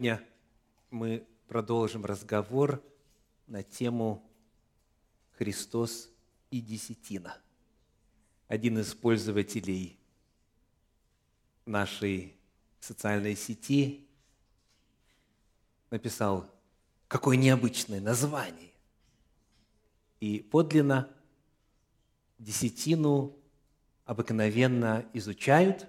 Сегодня 0.00 0.24
мы 0.92 1.26
продолжим 1.48 2.04
разговор 2.04 2.80
на 3.48 3.64
тему 3.64 4.22
«Христос 5.32 6.08
и 6.52 6.60
десятина». 6.60 7.36
Один 8.46 8.78
из 8.78 8.94
пользователей 8.94 9.98
нашей 11.66 12.36
социальной 12.78 13.34
сети 13.34 14.06
написал, 15.90 16.48
какое 17.08 17.36
необычное 17.36 18.00
название. 18.00 18.70
И 20.20 20.38
подлинно 20.38 21.10
десятину 22.38 23.36
обыкновенно 24.04 25.04
изучают, 25.12 25.88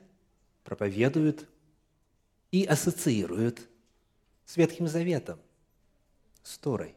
проповедуют 0.64 1.48
и 2.50 2.66
ассоциируют 2.66 3.70
с 4.50 4.57
Ветхим 4.57 4.88
Заветом, 4.88 5.39
с 6.41 6.57
Торой. 6.57 6.95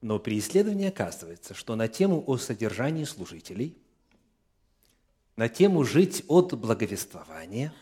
Но 0.00 0.18
при 0.18 0.40
исследовании 0.40 0.88
оказывается, 0.88 1.54
что 1.54 1.76
на 1.76 1.86
тему 1.86 2.24
о 2.26 2.38
содержании 2.38 3.04
служителей, 3.04 3.78
на 5.36 5.48
тему 5.48 5.84
«жить 5.84 6.24
от 6.26 6.54
благовествования» 6.54 7.72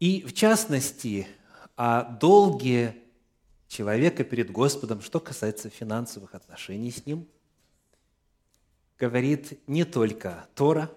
и, 0.00 0.22
в 0.22 0.32
частности, 0.32 1.28
о 1.76 2.02
долге 2.02 3.00
человека 3.68 4.24
перед 4.24 4.50
Господом, 4.50 5.02
что 5.02 5.20
касается 5.20 5.70
финансовых 5.70 6.34
отношений 6.34 6.90
с 6.90 7.06
Ним, 7.06 7.28
говорит 8.98 9.60
не 9.68 9.84
только 9.84 10.48
Тора, 10.56 10.90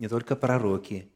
не 0.00 0.08
только 0.08 0.34
пророки, 0.34 1.08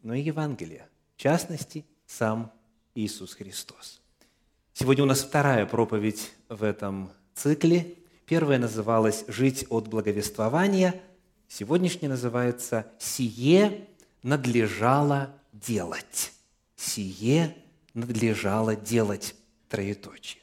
но 0.00 0.14
и 0.14 0.22
Евангелие, 0.22 0.88
в 1.14 1.20
частности, 1.20 1.84
сам 2.06 2.55
Иисус 2.96 3.34
Христос. 3.34 4.00
Сегодня 4.72 5.04
у 5.04 5.06
нас 5.06 5.22
вторая 5.22 5.66
проповедь 5.66 6.32
в 6.48 6.64
этом 6.64 7.10
цикле. 7.34 7.94
Первая 8.24 8.58
называлась 8.58 9.24
«Жить 9.28 9.66
от 9.68 9.86
благовествования». 9.86 11.00
Сегодняшняя 11.46 12.08
называется 12.08 12.90
«Сие 12.98 13.86
надлежало 14.22 15.34
делать». 15.52 16.32
«Сие 16.74 17.54
надлежало 17.92 18.74
делать». 18.74 19.34
Троеточие. 19.68 20.42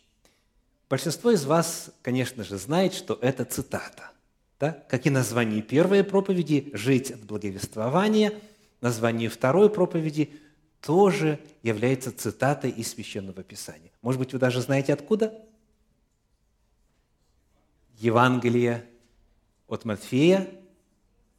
Большинство 0.89 1.31
из 1.31 1.45
вас, 1.45 1.91
конечно 2.01 2.43
же, 2.43 2.57
знает, 2.57 2.93
что 2.93 3.17
это 3.21 3.45
цитата. 3.45 4.11
Да? 4.59 4.83
Как 4.89 5.07
и 5.07 5.09
название 5.09 5.61
первой 5.61 6.03
проповеди 6.03 6.69
«Жить 6.73 7.09
от 7.11 7.21
благовествования», 7.21 8.33
название 8.81 9.29
второй 9.29 9.69
проповеди 9.69 10.39
тоже 10.85 11.39
является 11.63 12.11
цитатой 12.11 12.69
из 12.69 12.91
Священного 12.91 13.41
Писания. 13.41 13.91
Может 14.01 14.19
быть, 14.19 14.33
вы 14.33 14.39
даже 14.39 14.61
знаете 14.61 14.93
откуда? 14.93 15.33
Евангелие 17.99 18.85
от 19.67 19.85
Матфея, 19.85 20.49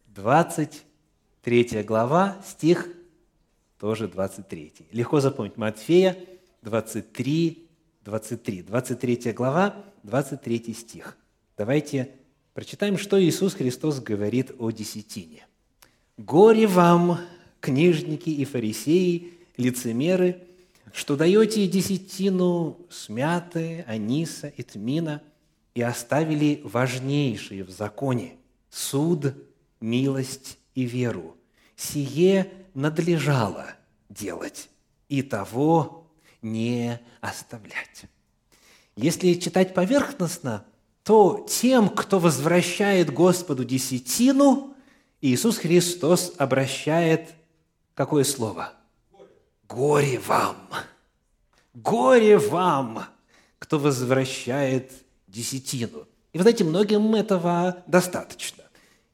23 0.07 1.83
глава, 1.83 2.41
стих 2.45 2.89
тоже 3.79 4.09
23. 4.09 4.73
Легко 4.93 5.21
запомнить. 5.21 5.59
Матфея 5.59 6.17
23, 6.63 7.69
23. 8.03 8.63
23 8.63 9.33
глава, 9.33 9.85
23 10.05 10.73
стих. 10.73 11.19
Давайте 11.59 12.13
прочитаем, 12.55 12.97
что 12.97 13.23
Иисус 13.23 13.53
Христос 13.53 14.01
говорит 14.01 14.53
о 14.59 14.71
десятине. 14.71 15.47
«Горе 16.17 16.67
вам, 16.67 17.19
книжники 17.65 18.29
и 18.29 18.45
фарисеи, 18.45 19.33
лицемеры, 19.57 20.43
что 20.93 21.17
даете 21.17 21.67
десятину 21.67 22.79
смяты, 22.91 23.85
аниса 23.89 24.49
и 24.49 24.63
тмина 24.63 25.23
и 25.75 25.81
оставили 25.81 26.61
важнейшие 26.63 27.65
в 27.65 27.71
законе– 27.71 28.37
суд, 28.71 29.35
милость 29.81 30.59
и 30.75 30.83
веру. 30.83 31.37
Сие 31.75 32.53
надлежало 32.75 33.67
делать, 34.11 34.69
и 35.09 35.23
того 35.23 36.07
не 36.43 37.01
оставлять. 37.21 38.05
Если 38.95 39.35
читать 39.35 39.75
поверхностно, 39.75 40.65
то 41.03 41.47
тем, 41.49 41.89
кто 41.89 42.19
возвращает 42.19 43.13
Господу 43.13 43.65
десятину, 43.65 44.75
Иисус 45.21 45.57
Христос 45.57 46.35
обращает 46.37 47.31
какое 47.95 48.25
слово– 48.25 48.73
Горе 49.69 50.21
вам! 50.21 50.69
Горе 51.75 52.39
вам, 52.39 53.07
кто 53.59 53.79
возвращает 53.79 54.93
десятину. 55.27 56.07
И 56.33 56.39
вы 56.39 56.43
знаете, 56.43 56.65
многим 56.65 57.15
этого 57.15 57.83
достаточно. 57.87 58.63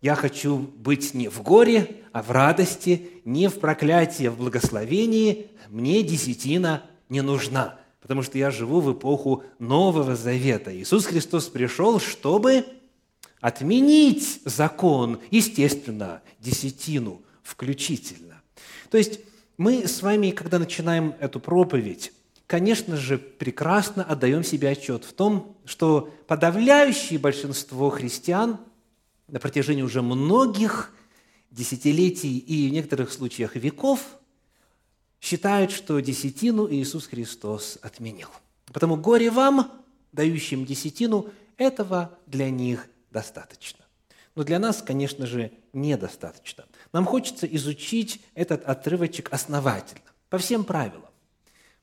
Я 0.02 0.14
хочу 0.14 0.58
быть 0.58 1.14
не 1.14 1.28
в 1.28 1.42
горе, 1.42 2.02
а 2.12 2.22
в 2.22 2.30
радости, 2.30 3.22
не 3.24 3.48
в 3.48 3.60
проклятии, 3.60 4.26
а 4.26 4.30
в 4.30 4.38
благословении. 4.38 5.48
Мне 5.68 6.02
десятина 6.02 6.82
не 7.08 7.22
нужна, 7.22 7.78
потому 8.00 8.22
что 8.22 8.36
я 8.36 8.50
живу 8.50 8.80
в 8.80 8.92
эпоху 8.92 9.44
Нового 9.58 10.16
Завета. 10.16 10.76
Иисус 10.76 11.06
Христос 11.06 11.46
пришел, 11.46 12.00
чтобы 12.00 12.66
отменить 13.40 14.42
закон, 14.44 15.20
естественно, 15.30 16.22
десятину 16.40 17.22
включительно. 17.42 18.39
То 18.90 18.98
есть 18.98 19.20
мы 19.56 19.86
с 19.86 20.02
вами, 20.02 20.30
когда 20.30 20.58
начинаем 20.58 21.14
эту 21.20 21.40
проповедь, 21.40 22.12
конечно 22.46 22.96
же, 22.96 23.18
прекрасно 23.18 24.02
отдаем 24.02 24.42
себе 24.42 24.70
отчет 24.70 25.04
в 25.04 25.12
том, 25.12 25.56
что 25.64 26.12
подавляющее 26.26 27.18
большинство 27.18 27.90
христиан 27.90 28.58
на 29.28 29.38
протяжении 29.38 29.82
уже 29.82 30.02
многих 30.02 30.92
десятилетий 31.50 32.38
и 32.38 32.68
в 32.68 32.72
некоторых 32.72 33.12
случаях 33.12 33.56
веков 33.56 34.00
считают, 35.20 35.70
что 35.70 36.00
десятину 36.00 36.70
Иисус 36.70 37.06
Христос 37.06 37.78
отменил. 37.82 38.28
Потому 38.66 38.96
горе 38.96 39.30
вам, 39.30 39.70
дающим 40.12 40.64
десятину, 40.64 41.28
этого 41.56 42.18
для 42.26 42.50
них 42.50 42.88
достаточно. 43.10 43.84
Но 44.34 44.44
для 44.44 44.58
нас, 44.58 44.82
конечно 44.82 45.26
же, 45.26 45.52
недостаточно. 45.72 46.64
Нам 46.92 47.04
хочется 47.04 47.46
изучить 47.46 48.20
этот 48.34 48.64
отрывочек 48.64 49.32
основательно, 49.32 50.10
по 50.28 50.38
всем 50.38 50.64
правилам. 50.64 51.10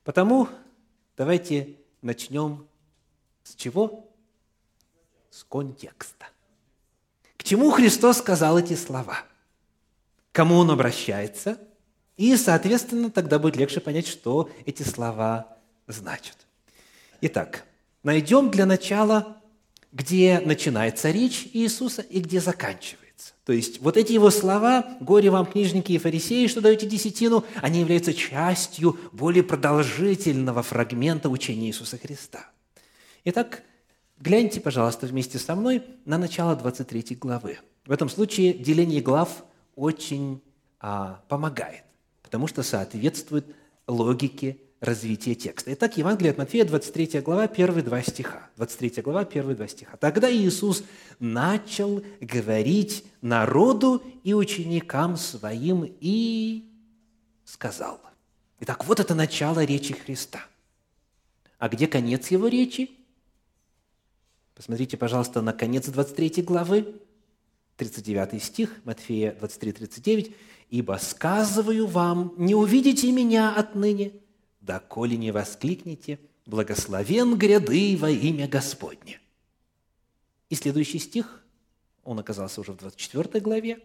Потому 0.04 0.48
давайте 1.16 1.76
начнем 2.02 2.66
с 3.42 3.54
чего? 3.54 4.10
С 5.30 5.44
контекста. 5.44 6.26
К 7.36 7.44
чему 7.44 7.70
Христос 7.70 8.18
сказал 8.18 8.58
эти 8.58 8.74
слова? 8.74 9.18
Кому 10.32 10.56
Он 10.56 10.70
обращается? 10.70 11.58
И, 12.16 12.36
соответственно, 12.36 13.10
тогда 13.10 13.38
будет 13.38 13.56
легче 13.56 13.80
понять, 13.80 14.06
что 14.06 14.50
эти 14.66 14.82
слова 14.82 15.56
значат. 15.86 16.36
Итак, 17.20 17.64
найдем 18.02 18.50
для 18.50 18.66
начала, 18.66 19.40
где 19.92 20.40
начинается 20.40 21.10
речь 21.10 21.48
Иисуса 21.52 22.02
и 22.02 22.20
где 22.20 22.40
заканчивается. 22.40 23.07
То 23.44 23.52
есть 23.52 23.80
вот 23.80 23.96
эти 23.96 24.12
его 24.12 24.30
слова, 24.30 24.96
«Горе 25.00 25.30
вам, 25.30 25.46
книжники 25.46 25.92
и 25.92 25.98
фарисеи, 25.98 26.46
что 26.46 26.60
даете 26.60 26.86
десятину», 26.86 27.44
они 27.62 27.80
являются 27.80 28.14
частью 28.14 28.98
более 29.12 29.42
продолжительного 29.42 30.62
фрагмента 30.62 31.28
учения 31.28 31.68
Иисуса 31.68 31.98
Христа. 31.98 32.50
Итак, 33.24 33.62
гляньте, 34.18 34.60
пожалуйста, 34.60 35.06
вместе 35.06 35.38
со 35.38 35.54
мной 35.54 35.82
на 36.04 36.18
начало 36.18 36.54
23 36.56 37.16
главы. 37.16 37.58
В 37.86 37.92
этом 37.92 38.08
случае 38.08 38.52
деление 38.52 39.00
глав 39.00 39.44
очень 39.74 40.40
а, 40.80 41.22
помогает, 41.28 41.84
потому 42.22 42.46
что 42.46 42.62
соответствует 42.62 43.46
логике 43.86 44.58
развитие 44.80 45.34
текста. 45.34 45.72
Итак, 45.72 45.96
Евангелие 45.96 46.30
от 46.30 46.38
Матфея, 46.38 46.64
23 46.64 47.20
глава, 47.20 47.48
первые 47.48 47.82
два 47.82 48.02
стиха. 48.02 48.48
23 48.56 49.02
глава, 49.02 49.24
первые 49.24 49.56
два 49.56 49.66
стиха. 49.66 49.96
«Тогда 49.96 50.30
Иисус 50.32 50.84
начал 51.18 52.02
говорить 52.20 53.04
народу 53.20 54.02
и 54.22 54.34
ученикам 54.34 55.16
своим 55.16 55.84
и 56.00 56.64
сказал». 57.44 58.00
Итак, 58.60 58.84
вот 58.86 59.00
это 59.00 59.14
начало 59.14 59.64
речи 59.64 59.94
Христа. 59.94 60.44
А 61.58 61.68
где 61.68 61.86
конец 61.86 62.28
его 62.30 62.48
речи? 62.48 62.90
Посмотрите, 64.54 64.96
пожалуйста, 64.96 65.40
на 65.42 65.52
конец 65.52 65.86
23 65.86 66.42
главы, 66.42 66.94
39 67.76 68.42
стих, 68.42 68.70
Матфея 68.84 69.32
23, 69.34 69.72
39. 69.72 70.34
«Ибо 70.70 70.98
сказываю 71.00 71.86
вам, 71.86 72.34
не 72.36 72.54
увидите 72.54 73.10
меня 73.10 73.54
отныне, 73.54 74.12
доколе 74.68 75.16
не 75.16 75.30
воскликните 75.32 76.20
«Благословен 76.46 77.36
гряды 77.36 77.96
во 77.98 78.10
имя 78.10 78.46
Господне». 78.46 79.20
И 80.50 80.54
следующий 80.54 80.98
стих, 80.98 81.42
он 82.04 82.18
оказался 82.18 82.60
уже 82.60 82.72
в 82.72 82.76
24 82.76 83.40
главе, 83.40 83.80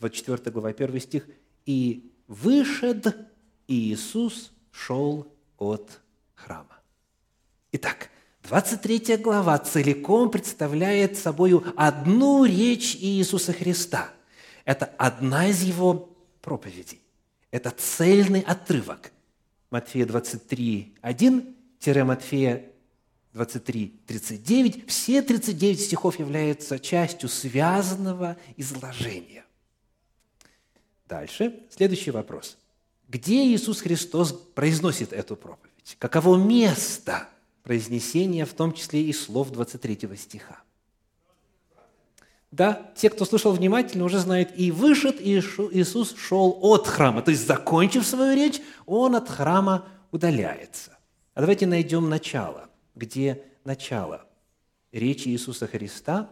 24 0.00 0.50
глава, 0.50 0.70
1 0.70 1.00
стих. 1.00 1.28
«И 1.66 2.10
вышед 2.26 3.16
Иисус 3.68 4.52
шел 4.70 5.32
от 5.58 6.00
храма. 6.34 6.80
Итак, 7.72 8.10
23 8.42 9.16
глава 9.18 9.58
целиком 9.58 10.30
представляет 10.30 11.16
собой 11.16 11.62
одну 11.76 12.44
речь 12.44 12.96
Иисуса 12.96 13.52
Христа. 13.52 14.10
Это 14.64 14.86
одна 14.98 15.48
из 15.48 15.62
его 15.62 16.10
проповедей. 16.40 17.00
Это 17.50 17.70
цельный 17.70 18.40
отрывок. 18.40 19.12
Матфея 19.74 20.06
23, 20.06 20.94
1-Матфея 21.02 22.62
23, 23.32 23.92
39. 24.06 24.88
Все 24.88 25.20
39 25.20 25.80
стихов 25.80 26.20
являются 26.20 26.78
частью 26.78 27.28
связанного 27.28 28.36
изложения. 28.56 29.44
Дальше, 31.08 31.58
следующий 31.70 32.12
вопрос. 32.12 32.56
Где 33.08 33.44
Иисус 33.52 33.80
Христос 33.80 34.32
произносит 34.54 35.12
эту 35.12 35.34
проповедь? 35.34 35.96
Каково 35.98 36.36
место 36.36 37.28
произнесения, 37.64 38.46
в 38.46 38.54
том 38.54 38.74
числе 38.74 39.02
и 39.02 39.12
слов 39.12 39.50
23 39.50 40.16
стиха? 40.16 40.62
Да, 42.54 42.92
те, 42.94 43.10
кто 43.10 43.24
слушал 43.24 43.52
внимательно, 43.52 44.04
уже 44.04 44.20
знают, 44.20 44.50
и 44.54 44.70
вышед 44.70 45.20
Иисус 45.20 46.14
шел 46.16 46.56
от 46.62 46.86
храма. 46.86 47.20
То 47.20 47.32
есть, 47.32 47.48
закончив 47.48 48.06
свою 48.06 48.36
речь, 48.36 48.60
он 48.86 49.16
от 49.16 49.28
храма 49.28 49.88
удаляется. 50.12 50.96
А 51.34 51.40
давайте 51.40 51.66
найдем 51.66 52.08
начало. 52.08 52.70
Где 52.94 53.42
начало 53.64 54.24
речи 54.92 55.26
Иисуса 55.30 55.66
Христа, 55.66 56.30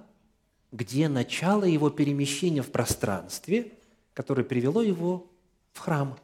где 0.70 1.08
начало 1.08 1.64
его 1.64 1.90
перемещения 1.90 2.62
в 2.62 2.70
пространстве, 2.70 3.72
которое 4.14 4.44
привело 4.44 4.80
его 4.80 5.28
в 5.72 5.80
храм. 5.80 6.16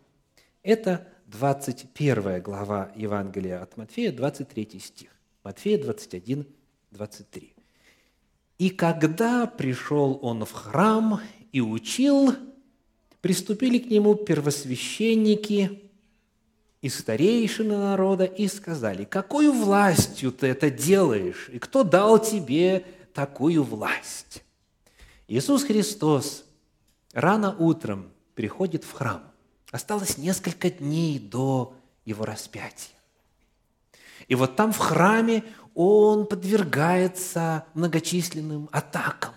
Это 0.63 1.09
21 1.27 2.41
глава 2.41 2.93
Евангелия 2.95 3.61
от 3.61 3.77
Матфея, 3.77 4.13
23 4.13 4.79
стих. 4.79 5.11
Матфея 5.43 5.83
21, 5.83 6.47
23. 6.93 7.58
И 8.59 8.71
когда 8.71 9.47
пришел 9.47 10.19
он 10.21 10.45
в 10.45 10.53
храм 10.53 11.21
и 11.53 11.61
учил, 11.61 12.35
приступили 13.21 13.79
к 13.79 13.89
нему 13.89 14.17
первосвященники 14.17 15.83
и 16.81 16.89
старейшины 16.89 17.77
народа 17.77 18.25
и 18.25 18.49
сказали, 18.49 19.05
«Какую 19.05 19.53
властью 19.53 20.33
ты 20.33 20.49
это 20.49 20.71
делаешь? 20.71 21.49
И 21.53 21.59
кто 21.59 21.85
дал 21.85 22.19
тебе 22.19 22.85
такую 23.15 23.63
власть?» 23.63 24.43
Иисус 25.29 25.65
Христос 25.65 26.45
рано 27.13 27.55
утром 27.57 28.11
приходит 28.35 28.85
в 28.85 28.93
храм. 28.93 29.23
Осталось 29.71 30.19
несколько 30.19 30.71
дней 30.71 31.19
до 31.19 31.75
его 32.05 32.25
распятия. 32.25 32.95
И 34.27 34.35
вот 34.35 34.57
там 34.57 34.73
в 34.73 34.79
храме 34.79 35.45
он 35.79 36.27
подвергается 36.27 37.65
многочисленным 37.75 38.69
атакам. 38.73 39.33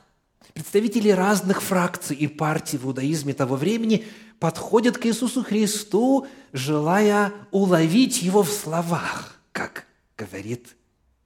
Представители 0.54 1.10
разных 1.10 1.62
фракций 1.62 2.16
и 2.16 2.28
партий 2.28 2.78
в 2.78 2.86
иудаизме 2.86 3.36
того 3.36 3.56
времени 3.56 4.08
подходят 4.40 4.98
к 4.98 5.06
Иисусу 5.06 5.44
Христу, 5.44 6.26
желая 6.52 7.32
уловить 7.52 8.24
Его 8.24 8.42
в 8.42 8.50
словах, 8.50 9.40
как 9.52 9.86
говорит 10.18 10.76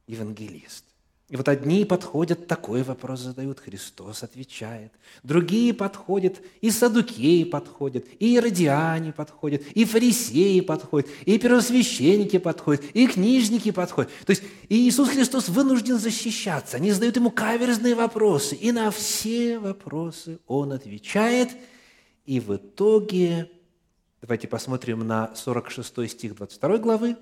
евангелист. 0.06 0.85
И 1.28 1.38
вот 1.38 1.50
одни 1.50 1.86
подходят, 1.86 2.46
такой 2.46 2.84
вопрос 2.84 3.22
задают, 3.22 3.60
Христос 3.60 4.22
отвечает. 4.22 4.92
Другие 5.24 5.74
подходят, 5.74 6.40
и 6.62 6.70
садукеи 6.70 7.46
подходят, 7.46 8.06
и 8.20 8.36
иродиане 8.36 9.12
подходят, 9.12 9.64
и 9.74 9.86
фарисеи 9.86 10.60
подходят, 10.60 11.10
и 11.26 11.40
первосвященники 11.40 12.38
подходят, 12.38 12.86
и 12.94 13.08
книжники 13.08 13.72
подходят. 13.72 14.12
То 14.28 14.32
есть 14.32 14.44
Иисус 14.70 15.10
Христос 15.10 15.50
вынужден 15.50 15.98
защищаться. 15.98 16.78
Они 16.78 16.92
задают 16.92 17.16
Ему 17.16 17.32
каверзные 17.32 17.96
вопросы, 17.96 18.54
и 18.54 18.72
на 18.72 18.92
все 18.92 19.58
вопросы 19.58 20.40
Он 20.46 20.74
отвечает. 20.74 21.50
И 22.28 22.40
в 22.40 22.56
итоге, 22.56 23.50
давайте 24.22 24.48
посмотрим 24.48 25.08
на 25.08 25.34
46 25.34 26.08
стих 26.12 26.36
22 26.36 26.78
главы, 26.78 27.18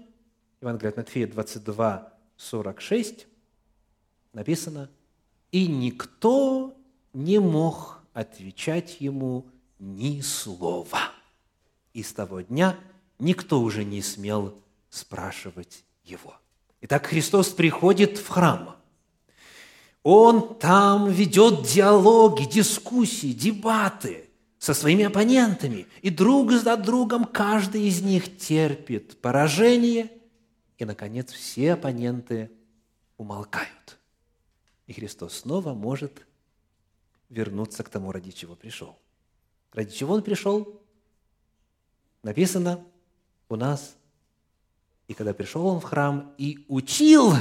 Евангелие 0.60 0.90
от 0.90 0.98
Матфея 0.98 1.28
22, 1.28 2.14
46 2.36 3.28
написано, 4.33 4.89
«И 5.51 5.68
никто 5.68 6.75
не 7.13 7.39
мог 7.39 8.00
отвечать 8.13 9.00
ему 9.00 9.47
ни 9.80 10.21
слова». 10.21 11.12
И 11.94 12.01
с 12.03 12.12
того 12.12 12.41
дня 12.41 12.75
никто 13.19 13.62
уже 13.62 13.83
не 13.83 14.01
смел 14.01 14.59
спрашивать 14.89 15.83
его. 16.03 16.35
Итак, 16.81 17.06
Христос 17.06 17.50
приходит 17.50 18.18
в 18.18 18.27
храм. 18.27 18.75
Он 20.03 20.57
там 20.59 21.09
ведет 21.09 21.63
диалоги, 21.63 22.44
дискуссии, 22.44 23.31
дебаты 23.31 24.30
со 24.59 24.74
своими 24.74 25.06
оппонентами. 25.06 25.88
И 26.01 26.09
друг 26.09 26.51
за 26.51 26.75
другом 26.75 27.24
каждый 27.24 27.88
из 27.88 28.01
них 28.01 28.38
терпит 28.38 29.21
поражение. 29.21 30.12
И, 30.77 30.83
наконец, 30.83 31.31
все 31.31 31.74
оппоненты 31.74 32.51
умолкают. 33.18 33.97
И 34.94 34.95
Христос 34.95 35.40
снова 35.40 35.74
может 35.74 36.24
вернуться 37.30 37.84
к 37.84 37.90
тому, 37.90 38.12
ради 38.12 38.30
чего 38.30 38.56
пришел. 38.56 38.95
Ради 39.72 39.92
чего 39.92 40.13
Он 40.13 40.22
пришел? 40.22 40.80
Написано 42.22 42.86
у 43.50 43.56
нас, 43.56 43.98
и 45.07 45.16
когда 45.16 45.34
пришел 45.34 45.66
Он 45.66 45.80
в 45.80 45.84
храм 45.84 46.36
и 46.38 46.63
учил, 46.68 47.34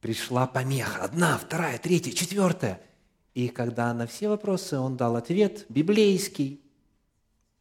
пришла 0.00 0.46
помеха. 0.46 1.04
Одна, 1.04 1.36
вторая, 1.36 1.78
третья, 1.78 2.12
четвертая. 2.12 2.80
И 3.34 3.48
когда 3.48 3.92
на 3.92 4.06
все 4.06 4.30
вопросы 4.30 4.78
Он 4.78 4.96
дал 4.96 5.16
ответ, 5.16 5.66
библейский, 5.68 6.64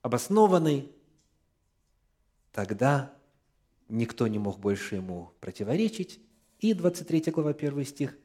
обоснованный, 0.04 0.90
тогда 2.54 3.14
никто 3.90 4.26
не 4.28 4.40
мог 4.40 4.58
больше 4.58 4.96
Ему 4.96 5.34
противоречить, 5.42 6.22
и 6.62 6.76
23 6.76 7.32
глава, 7.32 7.50
1 7.52 7.86
стих. 7.86 8.16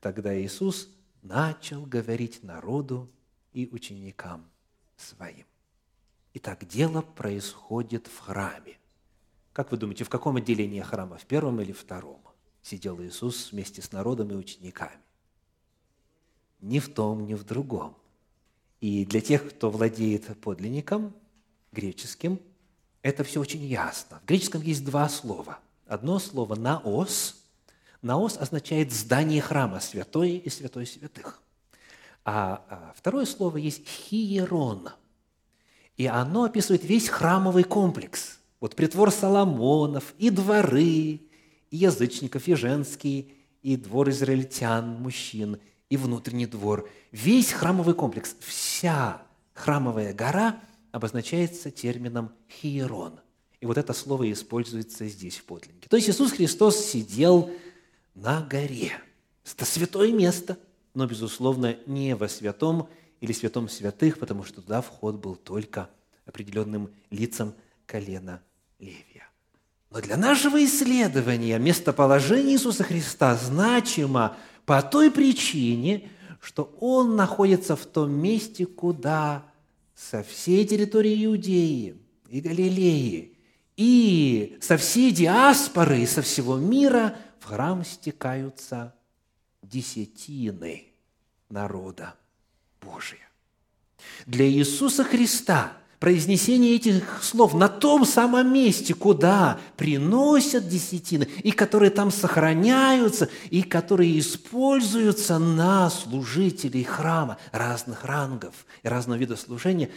Тогда 0.00 0.36
Иисус 0.36 0.88
начал 1.22 1.86
говорить 1.86 2.42
народу 2.42 3.08
и 3.52 3.68
ученикам 3.70 4.50
своим. 4.96 5.46
Итак, 6.34 6.66
дело 6.66 7.02
происходит 7.02 8.08
в 8.08 8.18
храме. 8.18 8.78
Как 9.52 9.70
вы 9.70 9.76
думаете, 9.76 10.02
в 10.02 10.08
каком 10.08 10.36
отделении 10.36 10.80
храма, 10.80 11.18
в 11.18 11.26
первом 11.26 11.60
или 11.60 11.72
втором, 11.72 12.20
сидел 12.62 13.00
Иисус 13.00 13.52
вместе 13.52 13.80
с 13.80 13.92
народом 13.92 14.32
и 14.32 14.34
учениками? 14.34 14.98
Ни 16.60 16.80
в 16.80 16.92
том, 16.92 17.26
ни 17.26 17.34
в 17.34 17.44
другом. 17.44 17.96
И 18.80 19.06
для 19.06 19.20
тех, 19.20 19.48
кто 19.48 19.70
владеет 19.70 20.36
подлинником, 20.40 21.14
греческим, 21.70 22.40
это 23.02 23.22
все 23.22 23.40
очень 23.40 23.62
ясно. 23.64 24.20
В 24.20 24.26
греческом 24.26 24.62
есть 24.62 24.84
два 24.84 25.08
слова. 25.08 25.60
Одно 25.86 26.18
слово 26.18 26.56
«наос», 26.56 27.41
Наос 28.02 28.36
означает 28.36 28.92
здание 28.92 29.40
храма, 29.40 29.78
святое 29.78 30.30
и 30.30 30.50
святой 30.50 30.86
святых. 30.86 31.40
А, 32.24 32.64
а 32.68 32.92
второе 32.96 33.24
слово 33.24 33.58
есть 33.58 33.86
хиерон. 33.86 34.90
И 35.96 36.06
оно 36.06 36.44
описывает 36.44 36.84
весь 36.84 37.08
храмовый 37.08 37.62
комплекс. 37.62 38.38
Вот 38.60 38.74
притвор 38.74 39.10
Соломонов, 39.10 40.14
и 40.18 40.30
дворы, 40.30 40.82
и 40.82 41.20
язычников, 41.70 42.48
и 42.48 42.54
женские, 42.54 43.26
и 43.62 43.76
двор 43.76 44.10
израильтян, 44.10 45.00
мужчин, 45.00 45.58
и 45.88 45.96
внутренний 45.96 46.46
двор. 46.46 46.88
Весь 47.12 47.52
храмовый 47.52 47.94
комплекс, 47.94 48.34
вся 48.40 49.22
храмовая 49.54 50.12
гора 50.12 50.60
обозначается 50.90 51.70
термином 51.70 52.32
хиерон. 52.50 53.20
И 53.60 53.66
вот 53.66 53.78
это 53.78 53.92
слово 53.92 54.30
используется 54.32 55.06
здесь 55.06 55.36
в 55.36 55.44
подлиннике. 55.44 55.88
То 55.88 55.96
есть 55.96 56.08
Иисус 56.08 56.32
Христос 56.32 56.84
сидел 56.84 57.50
на 58.14 58.42
горе. 58.42 58.92
Это 59.44 59.64
святое 59.64 60.12
место, 60.12 60.58
но, 60.94 61.06
безусловно, 61.06 61.76
не 61.86 62.14
во 62.14 62.28
святом 62.28 62.88
или 63.20 63.32
святом 63.32 63.68
святых, 63.68 64.18
потому 64.18 64.44
что 64.44 64.60
туда 64.60 64.80
вход 64.80 65.16
был 65.16 65.36
только 65.36 65.88
определенным 66.26 66.90
лицам 67.10 67.54
колена 67.86 68.42
Левия. 68.78 69.28
Но 69.90 70.00
для 70.00 70.16
нашего 70.16 70.62
исследования 70.64 71.58
местоположение 71.58 72.54
Иисуса 72.54 72.84
Христа 72.84 73.36
значимо 73.36 74.36
по 74.64 74.82
той 74.82 75.10
причине, 75.10 76.08
что 76.40 76.74
Он 76.80 77.16
находится 77.16 77.76
в 77.76 77.84
том 77.86 78.12
месте, 78.12 78.66
куда 78.66 79.44
со 79.94 80.22
всей 80.22 80.66
территории 80.66 81.26
Иудеи 81.26 81.96
и 82.28 82.40
Галилеи 82.40 83.36
и 83.76 84.58
со 84.60 84.76
всей 84.76 85.12
диаспоры 85.12 86.00
и 86.00 86.06
со 86.06 86.22
всего 86.22 86.56
мира– 86.56 87.16
в 87.42 87.46
храм 87.46 87.84
стекаются 87.84 88.94
десятины 89.62 90.84
народа 91.48 92.14
Божия. 92.80 93.28
Для 94.26 94.48
Иисуса 94.48 95.02
Христа 95.02 95.72
произнесение 95.98 96.76
этих 96.76 97.22
слов 97.22 97.54
на 97.54 97.68
том 97.68 98.04
самом 98.04 98.52
месте, 98.52 98.94
куда 98.94 99.58
приносят 99.76 100.68
десятины, 100.68 101.24
и 101.42 101.50
которые 101.50 101.90
там 101.90 102.12
сохраняются, 102.12 103.28
и 103.50 103.62
которые 103.62 104.18
используются 104.20 105.38
на 105.38 105.90
служителей 105.90 106.84
храма 106.84 107.38
разных 107.50 108.04
рангов 108.04 108.66
и 108.84 108.88
разного 108.88 109.18
вида 109.18 109.34
служения, 109.34 109.90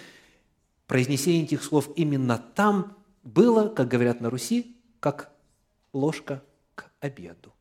произнесение 0.88 1.44
этих 1.44 1.64
слов 1.64 1.90
именно 1.96 2.40
там 2.40 2.98
было, 3.24 3.68
как 3.68 3.88
говорят 3.88 4.20
на 4.20 4.32
Руси, 4.32 4.78
как 5.00 5.32
ложка 5.94 6.42
обеду. 7.06 7.54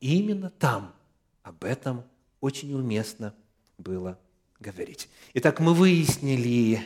именно 0.00 0.50
там 0.50 0.94
об 1.42 1.64
этом 1.64 2.04
очень 2.40 2.72
уместно 2.72 3.34
было 3.78 4.18
говорить. 4.58 5.08
Итак, 5.34 5.60
мы 5.60 5.74
выяснили, 5.74 6.80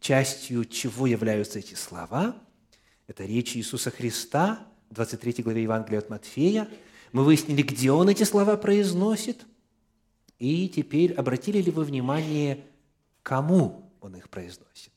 частью 0.00 0.64
чего 0.64 1.06
являются 1.06 1.58
эти 1.58 1.74
слова. 1.74 2.36
Это 3.06 3.24
речь 3.24 3.56
Иисуса 3.56 3.90
Христа, 3.90 4.66
23 4.90 5.42
главе 5.42 5.62
Евангелия 5.62 6.00
от 6.00 6.10
Матфея. 6.10 6.68
Мы 7.12 7.24
выяснили, 7.24 7.62
где 7.62 7.90
Он 7.90 8.08
эти 8.08 8.24
слова 8.24 8.56
произносит. 8.56 9.46
И 10.38 10.68
теперь 10.68 11.12
обратили 11.14 11.60
ли 11.60 11.70
вы 11.70 11.84
внимание, 11.84 12.64
кому 13.22 13.92
Он 14.00 14.16
их 14.16 14.28
произносит? 14.28 14.92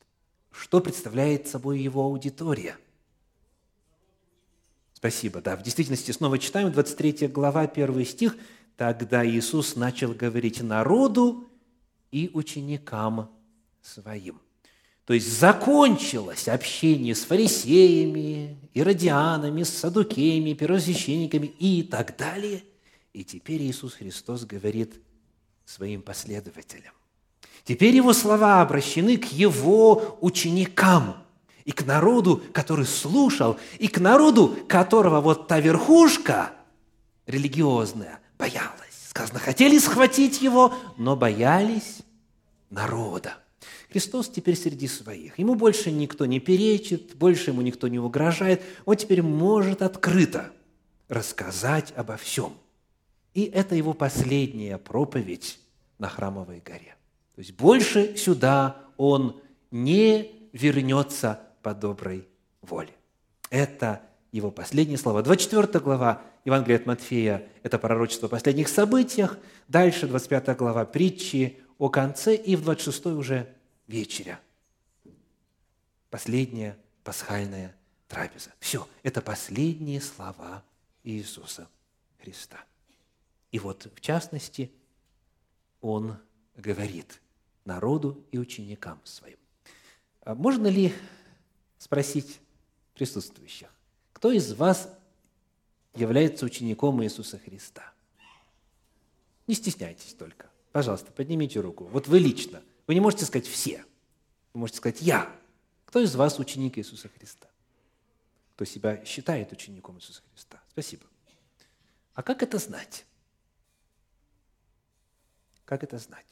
Что 0.51 0.81
представляет 0.81 1.47
собой 1.47 1.79
Его 1.79 2.03
аудитория? 2.03 2.77
Спасибо. 5.01 5.41
Да, 5.41 5.55
в 5.55 5.63
действительности 5.63 6.11
снова 6.11 6.37
читаем 6.37 6.71
23 6.71 7.27
глава, 7.29 7.61
1 7.61 8.05
стих. 8.05 8.37
Тогда 8.77 9.25
Иисус 9.25 9.75
начал 9.75 10.13
говорить 10.13 10.61
народу 10.61 11.49
и 12.11 12.29
ученикам 12.35 13.31
своим. 13.81 14.39
То 15.05 15.15
есть 15.15 15.39
закончилось 15.39 16.47
общение 16.47 17.15
с 17.15 17.23
фарисеями, 17.23 18.59
иродианами, 18.75 19.63
с 19.63 19.69
садукеями, 19.69 20.53
первосвященниками 20.53 21.47
и 21.47 21.81
так 21.81 22.15
далее. 22.15 22.63
И 23.11 23.23
теперь 23.23 23.63
Иисус 23.63 23.95
Христос 23.95 24.45
говорит 24.45 25.01
своим 25.65 26.03
последователям. 26.03 26.93
Теперь 27.63 27.95
его 27.95 28.13
слова 28.13 28.61
обращены 28.61 29.17
к 29.17 29.25
его 29.31 30.19
ученикам 30.21 31.25
и 31.65 31.71
к 31.71 31.85
народу, 31.85 32.41
который 32.53 32.85
слушал, 32.85 33.57
и 33.79 33.87
к 33.87 33.99
народу, 33.99 34.57
которого 34.67 35.21
вот 35.21 35.47
та 35.47 35.59
верхушка 35.59 36.53
религиозная 37.27 38.19
боялась. 38.37 39.07
Сказано, 39.09 39.39
хотели 39.39 39.77
схватить 39.77 40.41
его, 40.41 40.73
но 40.97 41.15
боялись 41.15 41.99
народа. 42.69 43.35
Христос 43.91 44.29
теперь 44.29 44.55
среди 44.55 44.87
своих. 44.87 45.37
Ему 45.37 45.55
больше 45.55 45.91
никто 45.91 46.25
не 46.25 46.39
перечит, 46.39 47.15
больше 47.15 47.51
ему 47.51 47.61
никто 47.61 47.89
не 47.89 47.99
угрожает. 47.99 48.61
Он 48.85 48.95
теперь 48.95 49.21
может 49.21 49.81
открыто 49.81 50.51
рассказать 51.09 51.91
обо 51.97 52.15
всем. 52.15 52.53
И 53.33 53.43
это 53.43 53.75
его 53.75 53.93
последняя 53.93 54.77
проповедь 54.77 55.59
на 55.99 56.07
Храмовой 56.07 56.61
горе. 56.65 56.95
То 57.35 57.39
есть 57.39 57.53
больше 57.53 58.15
сюда 58.15 58.77
он 58.95 59.41
не 59.71 60.31
вернется 60.53 61.41
по 61.61 61.73
доброй 61.73 62.27
воле. 62.61 62.93
Это 63.49 64.01
его 64.31 64.51
последние 64.51 64.97
слова. 64.97 65.21
24 65.21 65.83
глава 65.83 66.21
Евангелия 66.45 66.77
от 66.77 66.85
Матфея– 66.85 67.47
это 67.63 67.77
пророчество 67.77 68.27
о 68.27 68.29
последних 68.29 68.69
событиях. 68.69 69.37
Дальше 69.67 70.07
25 70.07 70.57
глава 70.57 70.85
притчи 70.85 71.59
о 71.77 71.89
конце, 71.89 72.35
и 72.35 72.55
в 72.55 72.63
26 72.63 73.05
уже 73.07 73.53
вечеря. 73.87 74.39
Последняя 76.09 76.77
пасхальная 77.03 77.75
трапеза. 78.07 78.51
Все, 78.59 78.87
это 79.03 79.21
последние 79.21 80.01
слова 80.01 80.63
Иисуса 81.03 81.67
Христа. 82.21 82.57
И 83.51 83.59
вот, 83.59 83.87
в 83.93 84.01
частности, 84.01 84.71
Он 85.81 86.17
говорит 86.55 87.21
народу 87.65 88.23
и 88.31 88.37
ученикам 88.37 88.99
своим. 89.03 89.37
А 90.21 90.35
можно 90.35 90.67
ли 90.67 90.93
спросить 91.91 92.39
присутствующих, 92.93 93.67
кто 94.13 94.31
из 94.31 94.53
вас 94.53 94.97
является 95.93 96.45
учеником 96.45 97.03
Иисуса 97.03 97.37
Христа? 97.37 97.91
Не 99.45 99.55
стесняйтесь 99.55 100.13
только. 100.13 100.49
Пожалуйста, 100.71 101.11
поднимите 101.11 101.59
руку. 101.59 101.83
Вот 101.87 102.07
вы 102.07 102.19
лично. 102.19 102.63
Вы 102.87 102.93
не 102.93 103.01
можете 103.01 103.25
сказать 103.25 103.45
«все». 103.45 103.83
Вы 104.53 104.61
можете 104.61 104.77
сказать 104.77 105.01
«я». 105.01 105.29
Кто 105.85 105.99
из 105.99 106.15
вас 106.15 106.39
ученик 106.39 106.77
Иисуса 106.77 107.09
Христа? 107.09 107.49
Кто 108.55 108.63
себя 108.63 109.03
считает 109.03 109.51
учеником 109.51 109.97
Иисуса 109.97 110.21
Христа? 110.31 110.63
Спасибо. 110.69 111.03
А 112.13 112.23
как 112.23 112.41
это 112.41 112.57
знать? 112.57 113.05
Как 115.65 115.83
это 115.83 115.97
знать? 115.97 116.25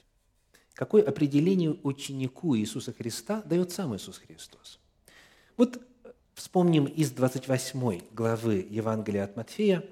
Какое 0.73 1.05
определение 1.05 1.71
ученику 1.83 2.55
Иисуса 2.55 2.93
Христа 2.93 3.41
дает 3.41 3.73
сам 3.73 3.93
Иисус 3.93 4.19
Христос? 4.19 4.79
Вот 5.59 5.77
вспомним 6.35 6.85
из 6.85 7.11
28 7.11 8.01
главы 8.13 8.65
Евангелия 8.69 9.25
от 9.25 9.35
Матфея 9.35 9.83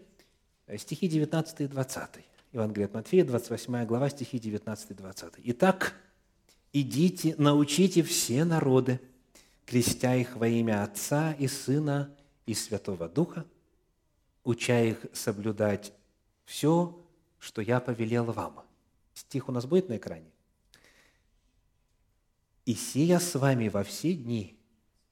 стихи 0.77 1.09
19 1.09 1.59
и 1.59 1.67
20. 1.67 2.09
Евангелие 2.53 2.85
от 2.85 2.93
Матфея, 2.93 3.25
28 3.25 3.85
глава, 3.85 4.09
стихи 4.09 4.39
19 4.39 4.91
и 4.91 4.93
20. 4.93 5.33
«Итак, 5.43 5.93
идите, 6.71 7.35
научите 7.37 8.01
все 8.03 8.45
народы, 8.45 9.01
крестя 9.65 10.15
их 10.15 10.37
во 10.37 10.47
имя 10.47 10.83
Отца 10.83 11.33
и 11.33 11.49
Сына 11.49 12.15
и 12.45 12.53
Святого 12.53 13.09
Духа, 13.09 13.45
уча 14.45 14.79
их 14.79 15.05
соблюдать 15.11 15.91
все, 16.45 16.97
что 17.39 17.61
я 17.61 17.81
повелел 17.81 18.23
вам». 18.23 18.63
Стих 19.13 19.49
у 19.49 19.51
нас 19.51 19.65
будет 19.65 19.89
на 19.89 19.97
экране? 19.97 20.31
«И 22.63 22.73
сия 22.73 23.19
с 23.19 23.35
вами 23.35 23.67
во 23.67 23.83
все 23.83 24.13
дни 24.13 24.56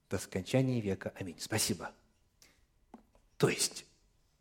до 0.09 0.17
скончания 0.17 0.81
века. 0.81 1.13
Аминь». 1.19 1.37
Спасибо. 1.39 1.91
То 3.37 3.49
есть, 3.49 3.85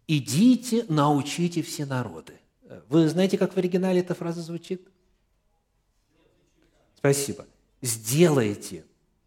идите, 0.06 0.84
научите 0.88 1.62
все 1.62 1.84
народы. 1.84 2.34
Вы 2.88 3.08
знаете, 3.08 3.38
как 3.38 3.54
в 3.54 3.56
оригинале 3.58 4.00
эта 4.00 4.14
фраза 4.14 4.42
звучит? 4.42 4.86
Спасибо. 6.96 7.46
Сделайте 7.82 8.84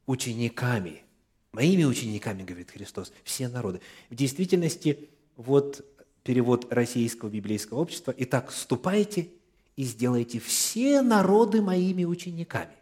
учениками, 0.08 1.04
моими 1.52 1.84
учениками, 1.84 2.44
говорит 2.44 2.72
Христос, 2.72 3.12
все 3.24 3.48
народы. 3.48 3.82
В 4.10 4.16
действительности, 4.16 5.10
вот 5.36 5.86
перевод 6.24 6.72
российского 6.74 7.30
библейского 7.30 7.80
общества, 7.80 8.14
«Итак, 8.18 8.52
ступайте 8.52 9.30
и 9.76 9.84
сделайте 9.84 10.40
все 10.40 11.02
народы 11.02 11.62
моими 11.62 12.04
учениками». 12.04 12.74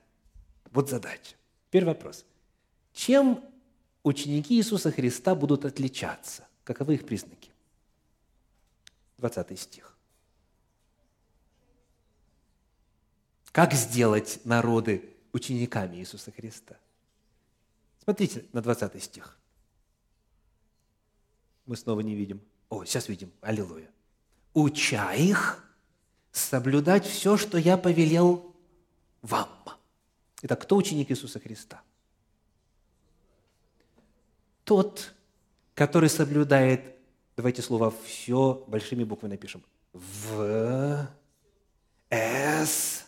Вот 0.71 0.89
задача. 0.89 1.35
Первый 1.71 1.89
вопрос. 1.89 2.25
Чем 2.95 3.43
ученики 4.03 4.55
Иисуса 4.55 4.89
Христа 4.89 5.35
будут 5.35 5.65
отличаться? 5.65 6.47
Каковы 6.63 6.95
их 6.95 7.05
признаки? 7.05 7.51
20 9.17 9.59
стих. 9.59 9.93
Как 13.51 13.73
сделать 13.73 14.39
народы 14.45 15.13
учениками 15.33 15.97
Иисуса 15.97 16.31
Христа? 16.31 16.77
Смотрите 18.01 18.45
на 18.53 18.61
20 18.61 19.03
стих. 19.03 19.37
Мы 21.65 21.75
снова 21.75 21.99
не 21.99 22.15
видим. 22.15 22.39
О, 22.69 22.85
сейчас 22.85 23.09
видим. 23.09 23.31
Аллилуйя. 23.41 23.89
«Уча 24.53 25.13
их 25.13 25.61
соблюдать 26.31 27.05
все, 27.05 27.35
что 27.35 27.57
я 27.57 27.75
повелел 27.75 28.55
вам». 29.21 29.49
Итак, 30.43 30.61
кто 30.61 30.77
ученик 30.77 31.11
Иисуса 31.11 31.41
Христа? 31.41 31.81
Тот, 34.65 35.13
который 35.75 36.09
соблюдает, 36.09 36.97
давайте 37.37 37.61
слово 37.61 37.93
«все» 38.03 38.65
большими 38.67 39.03
буквами 39.03 39.31
напишем. 39.31 39.63
В, 39.93 41.07
С, 42.09 43.05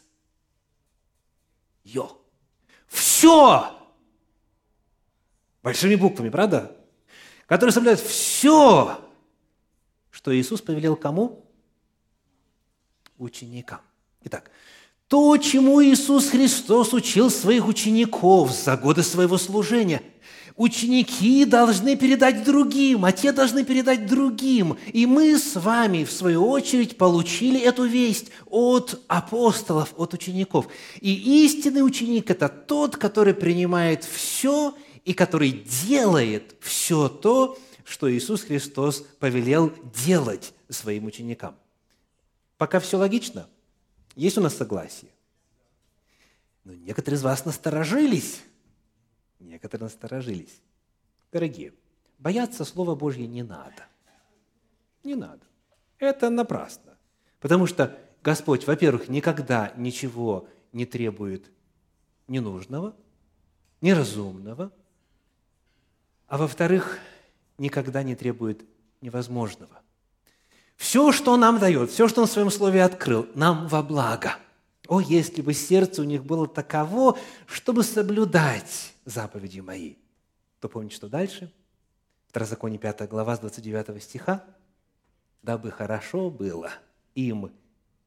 Йо. 1.83 2.11
Все! 2.87 3.75
Большими 5.63 5.95
буквами, 5.95 6.29
правда? 6.29 6.77
Который 7.47 7.71
соблюдает 7.71 7.99
все, 7.99 9.01
что 10.11 10.37
Иисус 10.37 10.61
повелел 10.61 10.95
кому? 10.95 11.43
Ученикам. 13.17 13.81
Итак, 14.23 14.51
то, 15.07 15.35
чему 15.37 15.81
Иисус 15.83 16.29
Христос 16.29 16.93
учил 16.93 17.29
своих 17.29 17.67
учеников 17.67 18.51
за 18.51 18.77
годы 18.77 19.01
своего 19.01 19.37
служения, 19.37 20.03
ученики 20.57 21.45
должны 21.45 21.95
передать 21.95 22.43
другим, 22.43 23.05
а 23.05 23.11
те 23.11 23.31
должны 23.31 23.63
передать 23.63 24.07
другим. 24.07 24.77
И 24.87 25.05
мы 25.05 25.37
с 25.37 25.55
вами, 25.55 26.03
в 26.03 26.11
свою 26.11 26.45
очередь, 26.47 26.97
получили 26.97 27.61
эту 27.61 27.85
весть 27.85 28.31
от 28.47 28.99
апостолов, 29.07 29.93
от 29.95 30.13
учеников. 30.13 30.67
И 30.99 31.45
истинный 31.45 31.85
ученик– 31.85 32.29
это 32.31 32.49
тот, 32.49 32.97
который 32.97 33.35
принимает 33.35 34.03
все 34.03 34.75
и 35.05 35.13
который 35.13 35.51
делает 35.51 36.55
все 36.59 37.07
то, 37.07 37.57
что 37.85 38.11
Иисус 38.11 38.41
Христос 38.41 39.05
повелел 39.19 39.71
делать 39.95 40.53
своим 40.67 41.05
ученикам. 41.05 41.55
Пока 42.57 42.79
все 42.79 42.97
логично? 42.97 43.47
Есть 44.15 44.37
у 44.37 44.41
нас 44.41 44.57
согласие? 44.57 45.11
Но 46.63 46.73
некоторые 46.73 47.17
из 47.17 47.23
вас 47.23 47.45
насторожились. 47.45 48.41
Некоторые 49.39 49.85
насторожились. 49.85 50.61
Дорогие, 51.31 51.73
бояться 52.17 52.65
Слова 52.65 52.95
Божье 52.95 53.27
не 53.27 53.43
надо. 53.43 53.85
Не 55.03 55.15
надо. 55.15 55.45
Это 55.99 56.29
напрасно. 56.29 56.97
Потому 57.39 57.67
что 57.67 57.97
Господь, 58.23 58.65
во-первых, 58.67 59.09
никогда 59.09 59.73
ничего 59.77 60.47
не 60.73 60.85
требует 60.85 61.49
ненужного, 62.27 62.95
неразумного, 63.81 64.71
а 66.27 66.37
во-вторых, 66.37 66.99
никогда 67.57 68.03
не 68.03 68.15
требует 68.15 68.65
невозможного. 69.01 69.81
Все, 70.75 71.11
что 71.11 71.33
Он 71.33 71.39
нам 71.39 71.59
дает, 71.59 71.89
все, 71.89 72.07
что 72.07 72.21
Он 72.21 72.27
в 72.27 72.31
Своем 72.31 72.51
Слове 72.51 72.83
открыл, 72.83 73.27
нам 73.33 73.67
во 73.67 73.81
благо. 73.81 74.35
О, 74.87 74.99
если 74.99 75.41
бы 75.41 75.53
сердце 75.53 76.01
у 76.01 76.05
них 76.05 76.23
было 76.23 76.47
таково, 76.47 77.17
чтобы 77.45 77.83
соблюдать 77.83 78.93
заповеди 79.07 79.59
мои. 79.59 79.95
То 80.59 80.69
помните, 80.69 80.95
что 80.95 81.09
дальше? 81.09 81.51
Второзаконие 82.27 82.79
5 82.79 83.09
глава 83.09 83.35
с 83.35 83.39
29 83.39 84.03
стиха. 84.03 84.43
«Дабы 85.41 85.71
хорошо 85.71 86.29
было 86.29 86.71
им 87.15 87.51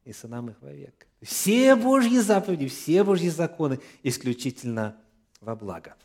и 0.05 0.13
сынам 0.13 0.49
их 0.49 0.61
вовек». 0.61 1.07
Все 1.21 1.75
Божьи 1.75 2.19
заповеди, 2.19 2.67
все 2.67 3.03
Божьи 3.03 3.29
законы 3.29 3.79
исключительно 4.03 4.95
во 5.39 5.55
благо. 5.55 5.95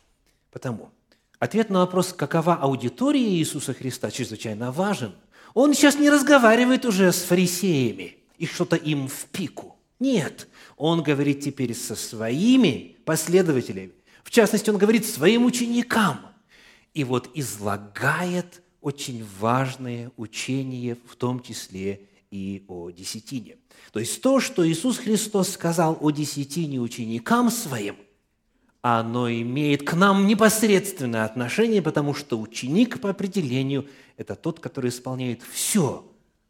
Потому 0.51 0.91
ответ 1.39 1.69
на 1.69 1.79
вопрос, 1.79 2.13
какова 2.13 2.55
аудитория 2.55 3.29
Иисуса 3.29 3.73
Христа, 3.73 4.11
чрезвычайно 4.11 4.71
важен– 4.71 5.15
он 5.59 5.73
сейчас 5.73 5.97
не 5.97 6.11
разговаривает 6.11 6.85
уже 6.85 7.11
с 7.11 7.23
фарисеями 7.23 8.17
и 8.37 8.45
что-то 8.45 8.75
им 8.75 9.07
в 9.07 9.25
пику. 9.25 9.75
Нет, 9.99 10.47
он 10.75 11.01
говорит 11.01 11.41
теперь 11.41 11.73
со 11.73 11.95
своими 11.95 12.95
последователями. 13.05 13.93
В 14.27 14.29
частности, 14.29 14.69
он 14.69 14.77
говорит 14.77 15.05
своим 15.05 15.45
ученикам. 15.45 16.19
И 16.93 17.05
вот 17.05 17.29
излагает 17.33 18.61
очень 18.81 19.25
важное 19.39 20.11
учение, 20.17 20.97
в 21.05 21.15
том 21.15 21.41
числе 21.41 22.01
и 22.29 22.65
о 22.67 22.91
десятине. 22.91 23.55
То 23.93 24.01
есть 24.01 24.21
то, 24.21 24.41
что 24.41 24.67
Иисус 24.67 24.97
Христос 24.97 25.51
сказал 25.51 25.97
о 26.01 26.11
десятине 26.11 26.81
ученикам 26.81 27.49
своим, 27.49 27.95
оно 28.81 29.31
имеет 29.31 29.83
к 29.83 29.93
нам 29.93 30.27
непосредственное 30.27 31.23
отношение, 31.23 31.81
потому 31.81 32.13
что 32.13 32.37
ученик 32.37 32.99
по 32.99 33.11
определению– 33.11 33.87
это 34.17 34.35
тот, 34.35 34.59
который 34.59 34.89
исполняет 34.89 35.41
все, 35.41 36.05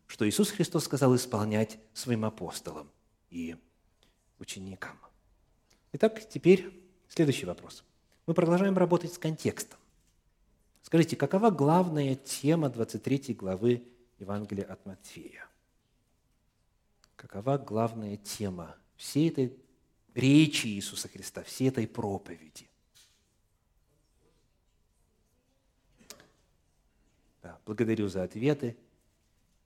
что 0.07 0.27
Иисус 0.27 0.49
Христос 0.49 0.85
сказал 0.85 1.15
исполнять 1.15 1.77
своим 1.93 2.25
апостолам 2.25 2.89
и 3.29 3.55
ученикам. 4.39 4.97
Итак, 5.93 6.27
теперь 6.27 6.86
следующий 7.17 7.47
вопрос. 7.47 7.83
Мы 8.27 8.35
продолжаем 8.35 8.77
работать 8.77 9.11
с 9.11 9.17
контекстом. 9.17 9.79
Скажите, 10.83 11.15
какова 11.15 11.49
главная 11.49 12.13
тема 12.13 12.69
23 12.69 13.33
главы 13.33 13.81
Евангелия 14.19 14.65
от 14.65 14.85
Матфея? 14.85 15.47
Какова 17.15 17.57
главная 17.57 18.17
тема 18.17 18.75
всей 18.97 19.29
этой 19.29 19.57
речи 20.13 20.67
Иисуса 20.67 21.09
Христа, 21.09 21.41
всей 21.41 21.69
этой 21.69 21.87
проповеди. 21.87 22.69
Да, 27.41 27.57
благодарю 27.65 28.09
за 28.09 28.21
ответы. 28.21 28.77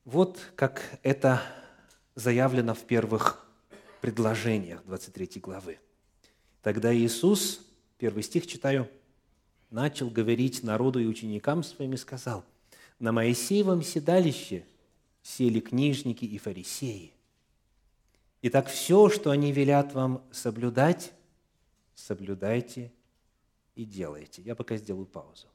Вот 0.05 0.39
как 0.55 0.99
это 1.03 1.41
заявлено 2.15 2.73
в 2.73 2.85
первых 2.85 3.45
предложениях 3.99 4.85
23 4.85 5.41
главы. 5.41 5.79
Тогда 6.61 6.95
Иисус, 6.95 7.61
первый 7.97 8.23
стих 8.23 8.47
читаю, 8.47 8.89
начал 9.69 10.09
говорить 10.09 10.63
народу 10.63 10.99
и 10.99 11.05
ученикам 11.05 11.63
своим 11.63 11.93
и 11.93 11.97
сказал, 11.97 12.45
«На 12.99 13.11
Моисеевом 13.11 13.81
седалище 13.81 14.65
сели 15.23 15.59
книжники 15.59 16.25
и 16.25 16.37
фарисеи– 16.37 17.13
Итак, 18.43 18.69
все, 18.69 19.09
что 19.09 19.29
они 19.29 19.51
велят 19.51 19.93
вам 19.93 20.23
соблюдать, 20.31 21.13
соблюдайте 21.93 22.91
и 23.75 23.85
делайте. 23.85 24.41
Я 24.41 24.55
пока 24.55 24.77
сделаю 24.77 25.05
паузу. 25.05 25.47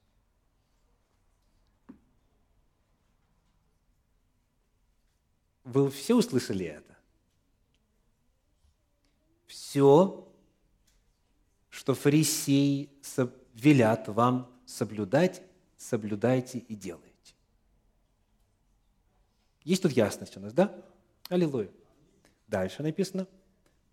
Вы 5.65 5.91
все 5.91 6.15
услышали 6.15 6.67
это? 6.67 6.97
Все, 9.47 10.26
что 11.77 11.95
фарисеи 11.95 12.89
велят 13.53 14.09
вам 14.09 14.51
соблюдать, 14.65 15.43
соблюдайте 15.77 16.59
и 16.59 16.75
делайте. 16.75 17.35
Есть 19.63 19.83
тут 19.83 19.93
ясность 19.93 20.39
у 20.39 20.41
нас, 20.41 20.55
да? 20.55 20.75
Аллилуйя. 21.29 21.69
Дальше 22.49 22.83
написано, 22.83 23.27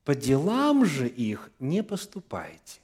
по 0.06 0.16
делам 0.16 0.86
же 0.86 1.10
их 1.10 1.52
не 1.60 1.84
поступайте, 1.84 2.80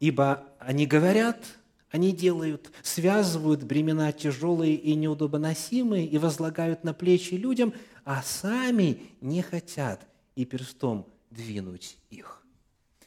ибо 0.00 0.42
они 0.58 0.86
говорят, 0.86 1.44
они 1.90 2.10
делают, 2.10 2.72
связывают 2.82 3.62
бремена 3.62 4.10
тяжелые 4.12 4.74
и 4.74 4.94
неудобоносимые 4.94 6.06
и 6.06 6.16
возлагают 6.16 6.82
на 6.82 6.94
плечи 6.94 7.34
людям, 7.34 7.74
а 8.04 8.22
сами 8.22 9.02
не 9.20 9.42
хотят 9.42 10.06
и 10.34 10.46
перстом 10.46 11.06
двинуть 11.30 11.98
их. 12.08 12.43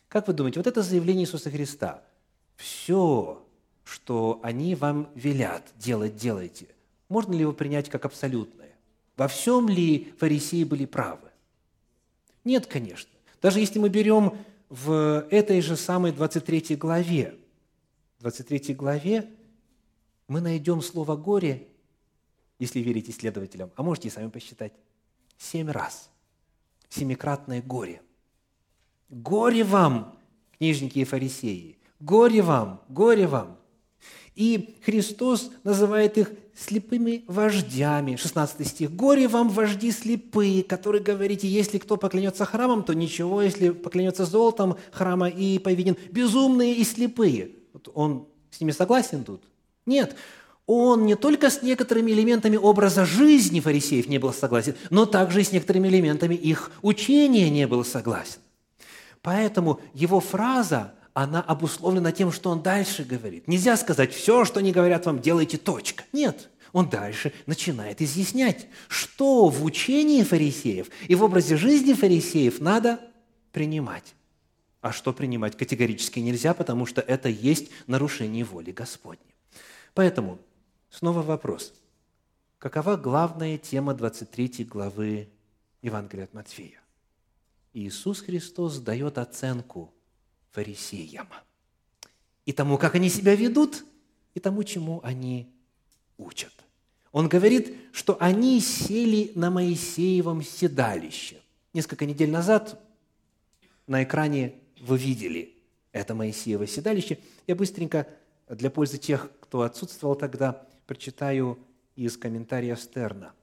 Как 0.10 0.28
вы 0.28 0.34
думаете, 0.34 0.60
вот 0.60 0.68
это 0.68 0.82
заявление 0.82 1.26
Иисуса 1.26 1.52
Христа, 1.52 2.04
все, 2.56 3.46
что 3.84 4.40
они 4.44 4.76
вам 4.76 5.10
велят 5.16 5.72
делать, 5.78 6.16
делайте, 6.16 6.68
можно 7.10 7.34
ли 7.34 7.40
его 7.40 7.54
принять 7.54 7.90
как 7.90 8.06
абсолютное? 8.06 8.76
Во 9.16 9.28
всем 9.28 9.68
ли 9.68 10.14
фарисеи 10.20 10.64
были 10.64 10.86
правы? 10.86 11.30
Нет, 12.44 12.68
конечно. 12.68 13.10
Даже 13.42 13.60
если 13.60 13.80
мы 13.80 13.90
берем 13.90 14.38
в 14.70 15.28
этой 15.30 15.62
же 15.62 15.76
самой 15.76 16.12
23 16.12 16.76
главе, 16.76 17.36
23 18.20 18.74
главе 18.74 19.30
мы 20.28 20.42
найдем 20.42 20.82
слово 20.82 21.16
«горе», 21.16 21.68
если 22.60 22.80
верить 22.80 23.10
исследователям, 23.10 23.72
а 23.76 23.84
можете 23.84 24.10
сами 24.10 24.30
посчитать, 24.30 24.74
семь 25.38 25.70
раз. 25.70 26.10
Семикратное 26.90 27.62
горе. 27.62 28.02
Горе 29.10 29.64
вам, 29.64 30.16
книжники 30.58 31.00
и 31.00 31.04
фарисеи! 31.06 31.78
Горе 32.00 32.42
вам, 32.42 32.82
горе 32.90 33.28
вам! 33.28 33.58
И 34.36 34.76
Христос 34.86 35.50
называет 35.64 36.18
их 36.18 36.32
слепыми 36.56 37.24
вождями. 37.28 38.16
16 38.16 38.68
стих. 38.68 38.96
«Горе 38.96 39.28
вам, 39.28 39.50
вожди 39.50 39.92
слепые, 39.92 40.64
которые 40.64 41.04
говорите, 41.04 41.48
если 41.48 41.78
кто 41.78 41.98
поклянется 41.98 42.46
храмом, 42.46 42.84
то 42.84 42.94
ничего, 42.94 43.42
если 43.42 43.70
поклянется 43.70 44.26
золотом 44.26 44.78
храма 44.92 45.30
и 45.30 45.60
повинен. 45.60 45.96
Безумные 46.12 46.76
и 46.76 46.84
слепые». 46.84 47.52
Вот 47.74 47.90
он 47.94 48.28
с 48.52 48.60
ними 48.60 48.72
согласен 48.72 49.24
тут? 49.24 49.44
Нет. 49.86 50.16
Он 50.66 51.06
не 51.06 51.16
только 51.16 51.50
с 51.50 51.62
некоторыми 51.62 52.12
элементами 52.12 52.58
образа 52.58 53.06
жизни 53.06 53.60
фарисеев 53.60 54.08
не 54.08 54.18
был 54.18 54.34
согласен, 54.34 54.76
но 54.90 55.06
также 55.06 55.42
и 55.42 55.44
с 55.44 55.52
некоторыми 55.52 55.88
элементами 55.88 56.36
их 56.36 56.72
учения 56.82 57.50
не 57.50 57.68
был 57.68 57.86
согласен. 57.86 58.40
Поэтому 59.28 59.82
его 59.94 60.22
фраза, 60.22 60.94
она 61.14 61.42
обусловлена 61.42 62.14
тем, 62.14 62.32
что 62.32 62.50
он 62.50 62.64
дальше 62.64 63.04
говорит. 63.04 63.46
Нельзя 63.46 63.76
сказать, 63.76 64.14
все, 64.14 64.46
что 64.46 64.62
они 64.62 64.72
говорят 64.72 65.06
вам, 65.06 65.20
делайте 65.20 65.58
точка. 65.58 66.06
Нет, 66.14 66.50
он 66.72 66.88
дальше 66.88 67.34
начинает 67.46 68.02
изъяснять, 68.02 68.68
что 68.88 69.50
в 69.50 69.66
учении 69.66 70.24
фарисеев 70.24 70.88
и 71.10 71.16
в 71.16 71.26
образе 71.26 71.58
жизни 71.58 71.92
фарисеев 71.92 72.62
надо 72.62 73.02
принимать. 73.52 74.16
А 74.80 74.94
что 74.94 75.12
принимать 75.12 75.58
категорически 75.58 76.20
нельзя, 76.20 76.54
потому 76.54 76.86
что 76.86 77.02
это 77.02 77.28
есть 77.28 77.70
нарушение 77.86 78.46
воли 78.46 78.72
Господней. 78.72 79.36
Поэтому 79.94 80.40
снова 80.90 81.22
вопрос. 81.22 81.74
Какова 82.60 82.96
главная 82.96 83.58
тема 83.58 83.94
23 83.94 84.64
главы 84.64 85.28
Евангелия 85.82 86.24
от 86.24 86.34
Матфея? 86.34 86.80
Иисус 87.78 88.22
Христос 88.22 88.80
дает 88.80 89.20
оценку– 89.20 89.94
фарисеям. 90.52 91.28
И 92.44 92.52
тому, 92.52 92.80
как 92.80 92.96
они 92.96 93.08
себя 93.08 93.36
ведут, 93.36 93.86
и 94.34 94.40
тому, 94.40 94.64
чему 94.64 95.00
они 95.04 95.54
учат. 96.18 96.52
Он 97.12 97.30
говорит, 97.30 97.78
что 97.92 98.18
они 98.20 98.60
сели 98.62 99.32
на 99.36 99.52
Моисеевом 99.52 100.42
седалище. 100.42 101.40
Несколько 101.74 102.08
недель 102.08 102.32
назад 102.32 102.82
на 103.86 104.04
экране 104.04 104.56
вы 104.80 104.98
видели 104.98 105.54
это 105.92 106.16
Моисеево 106.16 106.66
седалище. 106.66 107.20
Я 107.46 107.56
быстренько 107.56 108.08
для 108.50 108.72
пользы 108.72 108.98
тех, 108.98 109.30
кто 109.40 109.62
отсутствовал 109.62 110.16
тогда, 110.16 110.66
прочитаю 110.88 111.60
из 111.96 112.18
комментария 112.18 112.76
Стерна. 112.76 113.34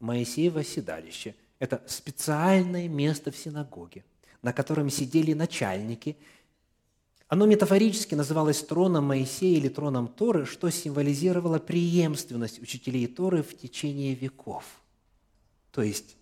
Моисеево 0.00 0.64
седалище– 0.64 1.36
это 1.64 1.82
специальное 1.86 2.88
место 2.88 3.30
в 3.30 3.36
синагоге, 3.36 4.04
на 4.42 4.52
котором 4.52 4.90
сидели 4.90 5.32
начальники. 5.32 6.16
Оно 7.26 7.46
метафорически 7.46 8.14
называлось 8.14 8.62
троном 8.62 9.06
Моисея 9.06 9.56
или 9.56 9.68
троном 9.68 10.08
Торы, 10.08 10.44
что 10.44 10.70
символизировало 10.70 11.58
преемственность 11.58 12.60
учителей 12.60 13.06
Торы 13.06 13.42
в 13.42 13.56
течение 13.56 14.14
веков. 14.14 14.64
То 15.72 15.82
есть 15.82 16.16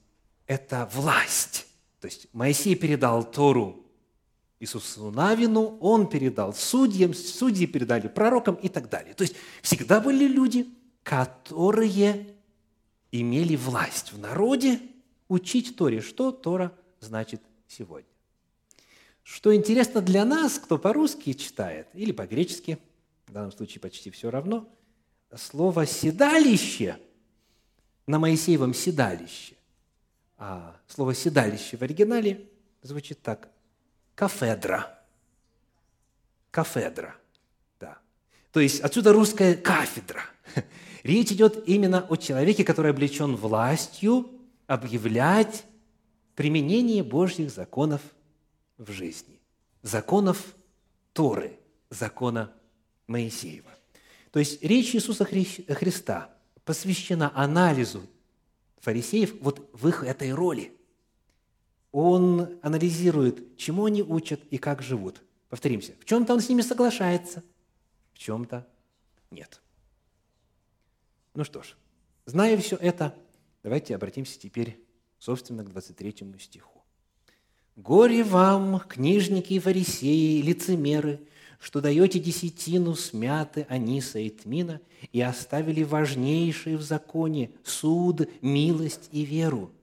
это 0.47 0.89
власть. 0.95 1.67
То 2.01 2.07
есть 2.07 2.29
Моисей 2.33 2.77
передал 2.77 3.29
Тору 3.29 3.85
Иисусу 4.61 5.11
Навину, 5.11 5.77
он 5.81 6.09
передал 6.09 6.55
судьям, 6.55 7.15
судьи 7.15 7.67
передали 7.67 8.07
пророкам 8.07 8.55
и 8.55 8.69
так 8.69 8.89
далее. 8.89 9.13
То 9.15 9.23
есть 9.23 9.35
всегда 9.61 10.01
были 10.01 10.29
люди, 10.29 10.69
которые 11.03 12.37
имели 13.11 13.57
власть 13.57 14.13
в 14.13 14.19
народе 14.19 14.81
учить 15.33 15.77
Торе, 15.77 16.03
что 16.03 16.31
Тора 16.31 16.73
значит 17.01 17.41
сегодня. 17.67 18.09
Что 19.23 19.55
интересно 19.55 20.03
для 20.03 20.25
нас, 20.25 20.59
кто 20.59 20.77
по-русски 20.79 21.33
читает 21.33 21.89
или 21.95 22.13
по-гречески, 22.13 22.79
в 23.27 23.33
данном 23.33 23.51
случае 23.51 23.81
почти 23.81 24.11
все 24.11 24.31
равно, 24.31 24.69
слово 25.35 25.87
«седалище» 25.87 26.99
на 28.07 28.19
Моисеевом 28.19 28.75
седалище, 28.75 29.55
а 30.37 30.77
слово 30.87 31.15
«седалище» 31.15 31.79
в 31.79 31.83
оригинале 31.83 32.47
звучит 32.83 33.23
так– 33.23 33.49
кафедра. 34.15 34.99
Кафедра, 36.51 37.15
да. 37.81 37.99
То 38.51 38.61
есть 38.61 38.81
отсюда 38.81 39.15
русская 39.15 39.55
кафедра. 39.55 40.25
Речь 41.05 41.33
идет 41.33 41.67
именно 41.67 42.05
о 42.07 42.17
человеке, 42.17 42.65
который 42.65 42.91
облечен 42.91 43.35
властью 43.35 44.42
объявлять 44.67 45.65
применение 46.35 47.03
Божьих 47.03 47.51
законов 47.51 48.01
в 48.79 48.91
жизни. 48.91 49.41
Законов 49.83 50.55
Торы, 51.13 51.59
закона 51.91 52.53
Моисеева. 53.07 53.71
То 54.31 54.39
есть 54.39 54.63
речь 54.63 54.95
Иисуса 54.95 55.25
Христа 55.25 56.31
посвящена 56.65 57.33
анализу 57.35 58.03
фарисеев 58.79 59.35
вот 59.41 59.69
в 59.73 59.89
их 59.89 60.05
этой 60.05 60.33
роли– 60.33 60.77
он 61.93 62.59
анализирует, 62.63 63.57
чему 63.59 63.85
они 63.85 64.03
учат 64.03 64.43
и 64.51 64.57
как 64.57 64.83
живут. 64.83 65.23
Повторимся, 65.51 65.93
в 66.01 66.07
чем-то 66.07 66.33
он 66.33 66.41
с 66.41 66.49
ними 66.49 66.63
соглашается, 66.63 67.45
в 68.15 68.19
чем-то 68.19 68.67
нет. 69.31 69.61
Ну 71.35 71.45
что 71.45 71.63
ж, 71.63 71.77
зная 72.25 72.57
все 72.57 72.77
это, 72.77 73.15
давайте 73.63 73.95
обратимся 73.95 74.39
теперь, 74.39 74.79
собственно, 75.19 75.65
к 75.65 75.71
23 75.71 76.35
стиху. 76.39 76.83
«Горе 77.77 78.23
вам, 78.23 78.81
книжники 78.81 79.55
и 79.55 79.59
фарисеи, 79.59 80.43
лицемеры, 80.43 81.21
что 81.59 81.81
даете 81.81 82.19
десятину 82.19 82.95
смяты 82.95 83.67
аниса 83.69 84.19
и 84.19 84.29
тмина 84.29 84.81
и 85.13 85.21
оставили 85.21 85.83
важнейшие 85.83 86.77
в 86.77 86.83
законе– 86.83 87.51
суд, 87.65 88.29
милость 88.43 89.09
и 89.13 89.25
веру– 89.25 89.71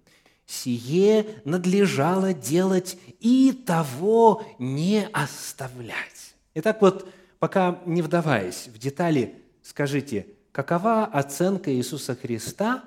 сие 0.50 1.26
надлежало 1.46 2.34
делать 2.34 2.98
и 3.20 3.52
того 3.66 4.44
не 4.58 5.08
оставлять. 5.14 6.34
Итак, 6.56 6.82
вот 6.82 7.08
пока 7.38 7.80
не 7.86 8.02
вдаваясь 8.02 8.68
в 8.68 8.80
детали, 8.80 9.36
скажите, 9.62 10.26
какова 10.52 11.06
оценка 11.06 11.72
Иисуса 11.74 12.16
Христа 12.16 12.84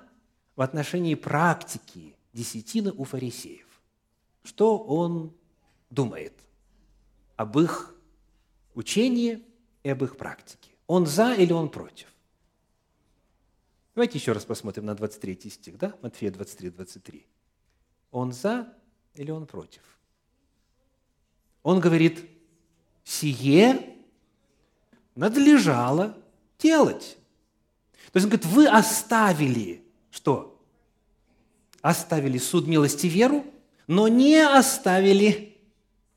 в 0.56 0.62
отношении 0.62 1.14
практики 1.14 2.16
десятины 2.32 2.92
у 2.92 3.04
фарисеев? 3.04 3.66
Что 4.44 4.78
он 4.78 5.32
думает 5.90 6.34
об 7.36 7.58
их 7.58 7.94
учении 8.74 9.42
и 9.82 9.88
об 9.88 10.02
их 10.04 10.16
практике? 10.16 10.70
Он 10.86 11.06
за 11.06 11.34
или 11.34 11.52
он 11.52 11.68
против? 11.68 12.08
Давайте 13.94 14.18
еще 14.18 14.32
раз 14.32 14.44
посмотрим 14.44 14.86
на 14.86 14.94
23 14.94 15.50
стих, 15.50 15.78
да? 15.78 15.94
Матфея 16.02 16.30
23, 16.30 16.70
23. 16.70 17.26
Он 18.10 18.32
за 18.32 18.72
или 19.14 19.30
он 19.30 19.46
против? 19.46 19.82
Он 21.62 21.78
говорит, 21.78 22.28
сие 23.04 23.96
надлежало 25.14 26.16
делать. 26.58 27.18
То 28.12 28.16
есть 28.16 28.26
он 28.26 28.30
говорит, 28.30 28.46
вы 28.46 28.66
оставили 28.66 29.81
что? 30.12 30.62
Оставили 31.81 32.38
суд 32.38 32.68
милости 32.68 33.09
веру, 33.09 33.44
но 33.88 34.07
не 34.07 34.38
оставили 34.40 35.59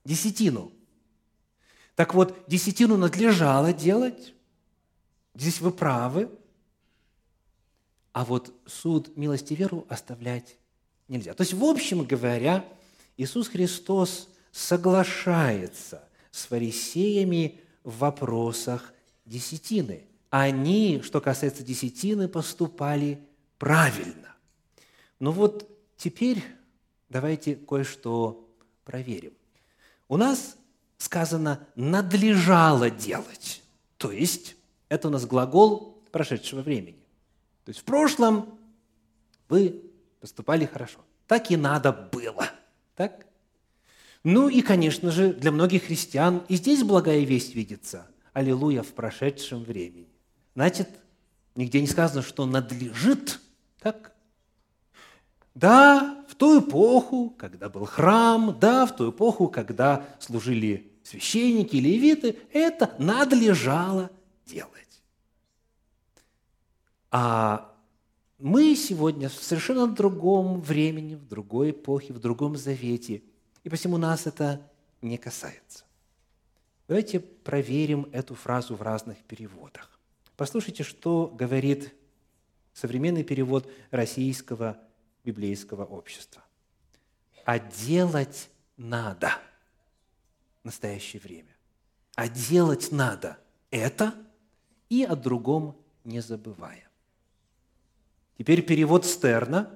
десятину. 0.03 0.71
Так 1.95 2.13
вот, 2.13 2.37
десятину 2.47 2.97
надлежало 2.97 3.73
делать, 3.73 4.35
здесь 5.33 5.61
вы 5.61 5.71
правы, 5.71 6.29
а 8.11 8.25
вот 8.25 8.53
суд 8.65 9.17
милости 9.17 9.53
веру 9.53 9.85
оставлять 9.89 10.57
нельзя. 11.07 11.33
То 11.33 11.41
есть, 11.41 11.53
в 11.53 11.63
общем 11.63 12.03
говоря, 12.03 12.65
Иисус 13.17 13.47
Христос 13.47 14.29
соглашается 14.51 16.07
с 16.31 16.45
фарисеями 16.45 17.61
в 17.83 17.99
вопросах 17.99 18.93
десятины. 19.25 20.05
Они, 20.29 21.01
что 21.01 21.21
касается 21.21 21.63
десятины, 21.63 22.27
поступали 22.27 23.24
правильно. 23.57 24.35
Но 25.19 25.31
вот 25.31 25.69
теперь 25.97 26.43
давайте 27.09 27.55
кое-что 27.55 28.47
проверим. 28.83 29.33
У 30.07 30.17
нас 30.17 30.57
сказано 30.97 31.67
«надлежало 31.75 32.89
делать», 32.89 33.63
то 33.97 34.11
есть 34.11 34.55
это 34.89 35.07
у 35.07 35.11
нас 35.11 35.25
глагол 35.25 35.95
прошедшего 36.15 36.61
времени. 36.61 37.03
То 37.65 37.69
есть 37.69 37.81
в 37.81 37.83
прошлом 37.83 38.57
вы 39.49 39.81
поступали 40.21 40.65
хорошо. 40.65 40.99
Так 41.27 41.51
и 41.51 41.57
надо 41.57 41.91
было. 41.91 42.49
Так? 42.95 43.25
Ну 44.23 44.47
и, 44.47 44.61
конечно 44.61 45.11
же, 45.11 45.33
для 45.33 45.51
многих 45.51 45.83
христиан 45.83 46.43
и 46.47 46.55
здесь 46.55 46.83
благая 46.83 47.19
весть 47.25 47.53
видится. 47.53 48.07
Аллилуйя 48.31 48.81
в 48.81 48.93
прошедшем 48.93 49.63
времени. 49.63 50.07
Значит, 50.55 50.89
нигде 51.55 51.81
не 51.81 51.87
сказано, 51.87 52.21
что 52.21 52.45
надлежит. 52.45 53.41
Так? 53.85 54.15
Да, 55.53 56.25
в 56.27 56.33
ту 56.33 56.59
эпоху, 56.59 57.29
когда 57.37 57.69
был 57.69 57.85
храм, 57.85 58.57
да, 58.59 58.87
в 58.87 58.95
ту 58.95 59.11
эпоху, 59.11 59.47
когда 59.47 60.07
служили 60.19 60.91
священники, 61.03 61.75
левиты, 61.75 62.39
это 62.51 62.95
надлежало 62.97 64.09
делать. 64.43 65.03
А 67.11 67.75
мы 68.39 68.75
сегодня 68.75 69.29
в 69.29 69.33
совершенно 69.33 69.85
другом 69.85 70.61
времени, 70.61 71.13
в 71.13 71.27
другой 71.27 71.69
эпохе, 71.69 72.11
в 72.11 72.19
другом 72.19 72.55
завете, 72.55 73.21
и 73.63 73.69
посему 73.69 73.97
нас 73.97 74.25
это 74.25 74.67
не 75.03 75.19
касается. 75.19 75.83
Давайте 76.87 77.19
проверим 77.19 78.09
эту 78.13 78.33
фразу 78.33 78.75
в 78.75 78.81
разных 78.81 79.19
переводах. 79.19 79.99
Послушайте, 80.35 80.81
что 80.81 81.31
говорит 81.31 81.93
современный 82.75 83.23
перевод 83.23 83.71
российского 83.89 84.77
библейского 85.23 85.85
общества. 85.85 86.43
А 87.45 87.57
делать 87.57 88.49
надо 88.77 89.31
в 90.61 90.65
настоящее 90.65 91.21
время. 91.21 91.55
А 92.15 92.27
делать 92.27 92.91
надо 92.91 93.37
это 93.71 94.13
и 94.89 95.03
о 95.03 95.15
другом 95.15 95.77
не 96.03 96.19
забывая. 96.19 96.87
Теперь 98.37 98.61
перевод 98.61 99.05
Стерна, 99.05 99.71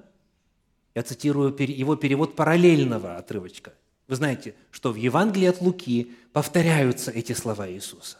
я 0.94 1.02
цитирую 1.02 1.56
его 1.58 1.96
перевод 1.96 2.36
параллельного 2.36 3.16
отрывочка. 3.16 3.72
Вы 4.08 4.16
знаете, 4.16 4.54
что 4.70 4.92
в 4.92 4.96
Евангелии 4.96 5.48
от 5.48 5.60
Луки 5.62 6.14
повторяются 6.32 7.10
эти 7.10 7.32
слова 7.32 7.70
Иисуса. 7.70 8.18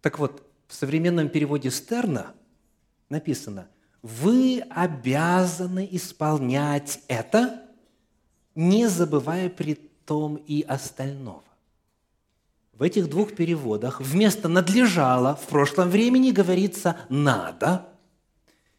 Так 0.00 0.18
вот, 0.18 0.42
в 0.66 0.74
современном 0.74 1.28
переводе 1.28 1.70
Стерна 1.70 2.34
написано 3.08 3.68
«Вы 4.02 4.64
обязаны 4.68 5.88
исполнять 5.92 7.00
это, 7.08 7.62
не 8.54 8.88
забывая 8.88 9.48
при 9.48 9.74
том 10.04 10.36
и 10.36 10.62
остального». 10.62 11.42
В 12.72 12.82
этих 12.82 13.08
двух 13.08 13.34
переводах 13.34 14.00
вместо 14.00 14.48
«надлежало» 14.48 15.36
в 15.36 15.46
прошлом 15.46 15.90
времени 15.90 16.32
говорится 16.32 16.96
«надо». 17.08 17.86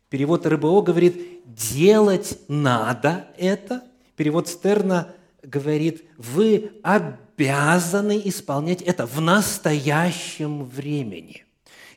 Перевод 0.10 0.46
РБО 0.46 0.82
говорит 0.82 1.42
«делать 1.46 2.38
надо 2.48 3.28
это». 3.38 3.84
Перевод 4.16 4.48
Стерна 4.48 5.14
говорит 5.42 6.04
«вы 6.18 6.72
обязаны 6.84 8.22
исполнять 8.26 8.82
это 8.82 9.06
в 9.06 9.22
настоящем 9.22 10.66
времени». 10.66 11.46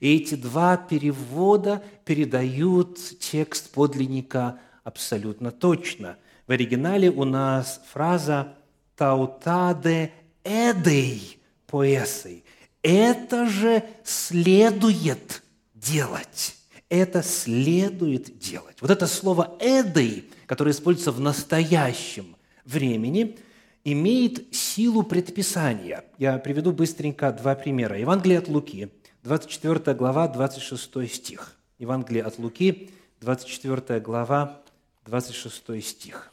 И 0.00 0.16
эти 0.16 0.34
два 0.34 0.76
перевода 0.76 1.82
передают 2.04 2.98
текст 3.18 3.70
подлинника 3.70 4.58
абсолютно 4.84 5.50
точно. 5.50 6.16
В 6.46 6.52
оригинале 6.52 7.10
у 7.10 7.24
нас 7.24 7.80
фраза 7.92 8.54
«таутаде 8.94 10.12
эдей 10.44 11.40
поэсой». 11.66 12.44
Это 12.82 13.46
же 13.48 13.82
следует 14.04 15.42
делать. 15.74 16.54
Это 16.88 17.22
следует 17.22 18.38
делать. 18.38 18.76
Вот 18.80 18.90
это 18.90 19.08
слово 19.08 19.56
«эдей», 19.60 20.30
которое 20.46 20.70
используется 20.70 21.10
в 21.10 21.18
настоящем 21.18 22.36
времени, 22.64 23.38
имеет 23.82 24.54
силу 24.54 25.02
предписания. 25.02 26.04
Я 26.18 26.38
приведу 26.38 26.72
быстренько 26.72 27.32
два 27.32 27.56
примера. 27.56 27.98
Евангелие 27.98 28.38
от 28.38 28.48
Луки, 28.48 28.92
24 29.26 29.96
глава, 29.96 30.28
26 30.28 31.08
стих. 31.12 31.56
Евангелие 31.78 32.22
от 32.22 32.38
Луки, 32.38 32.92
24 33.20 33.98
глава, 33.98 34.62
26 35.04 35.84
стих. 35.84 36.30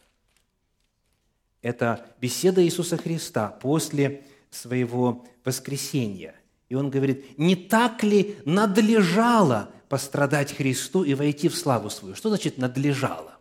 Это 1.64 2.06
беседа 2.22 2.64
Иисуса 2.64 2.98
Христа 2.98 3.48
после 3.48 4.24
своего 4.52 5.26
воскресения. 5.44 6.36
И 6.70 6.76
он 6.76 6.92
говорит, 6.92 7.40
не 7.40 7.56
так 7.56 8.04
ли 8.04 8.38
надлежало 8.46 9.72
пострадать 9.90 10.56
Христу 10.56 11.04
и 11.04 11.16
войти 11.16 11.50
в 11.50 11.56
славу 11.56 11.90
свою? 11.90 12.14
Что 12.14 12.30
значит 12.30 12.60
надлежало? 12.60 13.38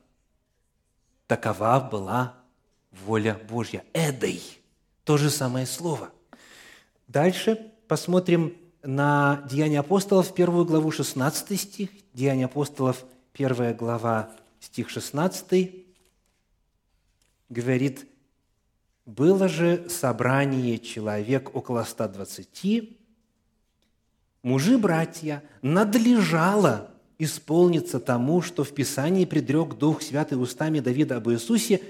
Такова 1.27 1.79
была 1.79 2.37
воля 2.91 3.39
Божья. 3.51 3.85
Эдой. 3.93 4.41
То 5.05 5.19
же 5.19 5.29
самое 5.29 5.67
слово. 5.67 6.11
Дальше 7.07 7.71
посмотрим 7.87 8.57
на 8.83 9.45
Деяния 9.49 9.81
апостолов, 9.81 10.35
первую 10.35 10.65
главу, 10.65 10.91
16 10.91 11.61
стих. 11.61 11.91
Деяния 12.15 12.47
апостолов, 12.47 13.05
первая 13.33 13.75
глава, 13.75 14.31
стих 14.61 14.91
16, 14.91 15.87
говорит, 17.49 18.07
«Было 19.07 19.49
же 19.49 19.87
собрание 19.89 20.79
человек 20.79 21.55
около 21.55 21.85
120, 21.85 22.99
мужи-братья, 24.43 25.43
надлежало 25.63 26.91
исполниться 27.19 28.01
тому, 28.01 28.43
что 28.43 28.65
в 28.65 28.75
Писании 28.75 29.25
предрек 29.25 29.75
Дух 29.75 30.03
Святый 30.03 30.41
устами 30.41 30.81
Давида 30.81 31.17
об 31.17 31.31
Иисусе, 31.31 31.81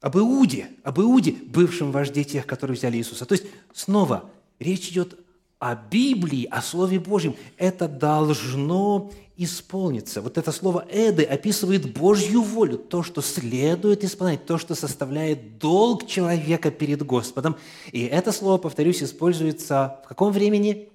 об 0.00 0.16
Иуде, 0.16 0.68
об 0.84 1.00
Иуде, 1.00 1.32
бывшем 1.32 1.90
вожде 1.90 2.24
тех, 2.24 2.46
которые 2.46 2.76
взяли 2.76 2.96
Иисуса». 2.98 3.26
То 3.26 3.34
есть, 3.34 3.46
снова, 3.72 4.30
речь 4.58 4.88
идет 4.88 5.18
о 5.64 5.74
Библии, 5.76 6.46
о 6.50 6.60
Слове 6.60 7.00
Божьем. 7.00 7.36
Это 7.56 7.88
должно 7.88 9.10
исполнится. 9.38 10.20
Вот 10.20 10.36
это 10.36 10.52
слово 10.52 10.86
«эды» 10.90 11.24
описывает 11.24 11.90
Божью 11.90 12.42
волю, 12.42 12.76
то, 12.76 13.02
что 13.02 13.22
следует 13.22 14.04
исполнять, 14.04 14.44
то, 14.44 14.58
что 14.58 14.74
составляет 14.74 15.56
долг 15.56 16.06
человека 16.06 16.70
перед 16.70 17.02
Господом. 17.02 17.56
И 17.92 18.02
это 18.02 18.30
слово, 18.30 18.58
повторюсь, 18.58 19.02
используется 19.02 20.02
в 20.04 20.08
каком 20.08 20.34
времени? 20.34 20.90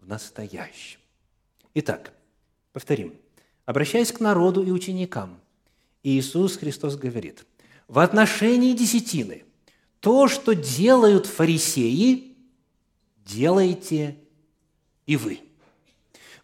В 0.00 0.08
настоящем. 0.08 0.98
Итак, 1.74 2.14
повторим. 2.72 3.12
Обращаясь 3.66 4.12
к 4.12 4.20
народу 4.20 4.62
и 4.62 4.70
ученикам, 4.70 5.38
Иисус 6.02 6.56
Христос 6.56 6.96
говорит, 6.96 7.44
в 7.86 7.98
отношении 7.98 8.72
десятины, 8.72 9.44
то, 10.00 10.26
что 10.26 10.54
делают 10.54 11.26
фарисеи, 11.26 12.29
делайте 13.30 14.16
и 15.06 15.16
вы– 15.16 15.40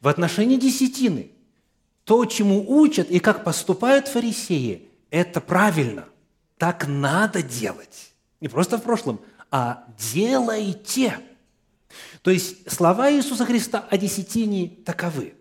в 0.01 0.09
отношении 0.09 0.57
десятины, 0.57 1.33
то, 2.05 2.25
чему 2.27 2.65
учат 2.81 3.11
и 3.11 3.19
как 3.19 3.43
поступают 3.43 4.09
фарисеи, 4.09 4.89
это 5.11 5.41
правильно. 5.41 6.05
Так 6.59 6.87
надо 6.87 7.43
делать. 7.43 8.13
Не 8.41 8.49
просто 8.49 8.79
в 8.79 8.83
прошлом, 8.83 9.21
а 9.51 9.85
делайте. 9.99 11.19
То 12.23 12.31
есть 12.31 12.71
слова 12.71 13.11
Иисуса 13.11 13.45
Христа 13.45 13.85
о 13.91 13.99
десятине 13.99 14.69
таковы. 14.85 15.35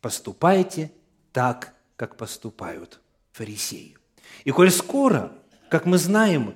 Поступайте 0.00 0.90
так, 1.32 1.74
как 1.96 2.16
поступают 2.16 3.00
фарисеи. 3.32 3.96
И 4.44 4.50
коль 4.50 4.70
скоро, 4.70 5.32
как 5.68 5.84
мы 5.84 5.98
знаем, 5.98 6.54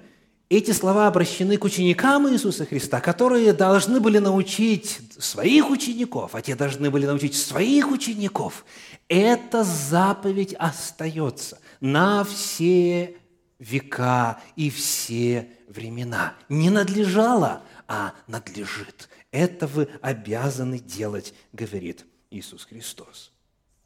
эти 0.56 0.72
слова 0.72 1.06
обращены 1.08 1.56
к 1.56 1.64
ученикам 1.64 2.28
Иисуса 2.28 2.66
Христа, 2.66 3.00
которые 3.00 3.52
должны 3.52 4.00
были 4.00 4.18
научить 4.18 5.00
своих 5.18 5.70
учеников, 5.70 6.34
а 6.34 6.42
те 6.42 6.54
должны 6.54 6.90
были 6.90 7.06
научить 7.06 7.34
своих 7.34 7.90
учеников. 7.90 8.64
Эта 9.08 9.64
заповедь 9.64 10.54
остается 10.54 11.58
на 11.80 12.24
все 12.24 13.16
века 13.58 14.40
и 14.56 14.70
все 14.70 15.48
времена. 15.68 16.34
Не 16.48 16.70
надлежало, 16.70 17.62
а 17.88 18.14
надлежит. 18.26 19.08
Это 19.30 19.66
вы 19.66 19.88
обязаны 20.00 20.78
делать, 20.78 21.34
говорит 21.52 22.06
Иисус 22.30 22.64
Христос. 22.64 23.32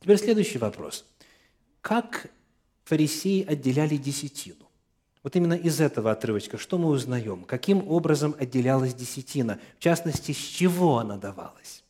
Теперь 0.01 0.19
следующий 0.19 0.59
вопрос. 0.59 1.05
Как 1.81 2.31
фарисеи 2.85 3.45
отделяли 3.45 3.97
десятину? 3.97 4.68
Вот 5.23 5.35
именно 5.37 5.55
из 5.55 5.81
этого 5.81 6.11
отрывочка 6.11 6.59
что 6.59 6.79
мы 6.79 6.89
узнаем? 6.89 7.45
Каким 7.45 7.89
образом 7.89 8.35
отделялась 8.39 8.95
десятина? 8.95 9.61
В 9.79 9.83
частности, 9.83 10.33
с 10.33 10.37
чего 10.37 10.99
она 10.99 11.17
давалась? 11.17 11.83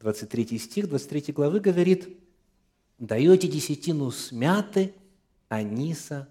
23 0.00 0.58
стих 0.58 0.88
23 0.88 1.32
главы 1.32 1.60
говорит, 1.60 2.08
«Даете 2.98 3.48
десятину 3.48 4.10
с 4.10 4.32
мяты, 4.32 4.94
аниса 5.48 6.28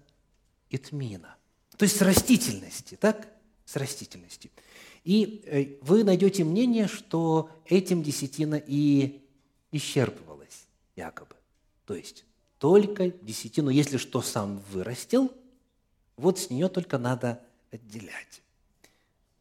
и 0.70 0.78
тмина». 0.78 1.36
То 1.76 1.84
есть 1.84 1.96
с 1.96 2.02
растительности, 2.02 2.96
так? 2.96 3.28
С 3.64 3.76
растительности. 3.76 4.50
И 5.04 5.42
э, 5.46 5.78
вы 5.82 6.04
найдете 6.04 6.44
мнение, 6.44 6.88
что 6.88 7.50
этим 7.64 8.02
десятина 8.02 8.56
и 8.56 9.22
исчерпывалась 9.72 10.66
якобы. 10.96 11.36
То 11.86 11.94
есть 11.94 12.24
только 12.60 13.08
десятину, 13.08 13.70
если 13.70 13.96
что 13.96 14.20
сам 14.20 14.58
вырастил, 14.70 15.32
вот 16.18 16.38
с 16.38 16.50
нее 16.50 16.68
только 16.68 16.98
надо 16.98 17.42
отделять. 17.72 18.42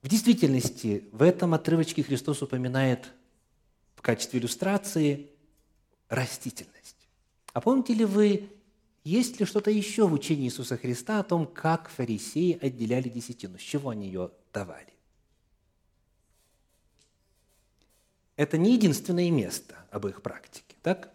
В 0.02 0.08
действительности, 0.08 1.04
в 1.12 1.22
этом 1.22 1.54
отрывочке 1.54 2.02
Христос 2.02 2.42
упоминает 2.42 3.10
в 3.96 4.02
качестве 4.02 4.40
иллюстрации 4.40 5.30
растительность. 6.08 6.96
А 7.52 7.60
помните 7.60 7.94
ли 7.94 8.06
вы, 8.06 8.50
есть 9.04 9.38
ли 9.42 9.46
что-то 9.46 9.70
еще 9.70 10.08
в 10.08 10.14
учении 10.14 10.46
Иисуса 10.46 10.78
Христа 10.78 11.20
о 11.20 11.24
том, 11.24 11.46
как 11.46 11.90
фарисеи 11.90 12.58
отделяли 12.62 13.10
десятину, 13.10 13.60
с 13.60 13.62
чего 13.62 13.90
они 13.90 14.08
ее 14.08 14.32
давали? 14.54 14.94
Это 18.38 18.58
не 18.58 18.76
единственное 18.76 19.30
место 19.30 19.76
об 19.92 20.08
их 20.08 20.22
практике, 20.22 20.78
так? 20.82 21.14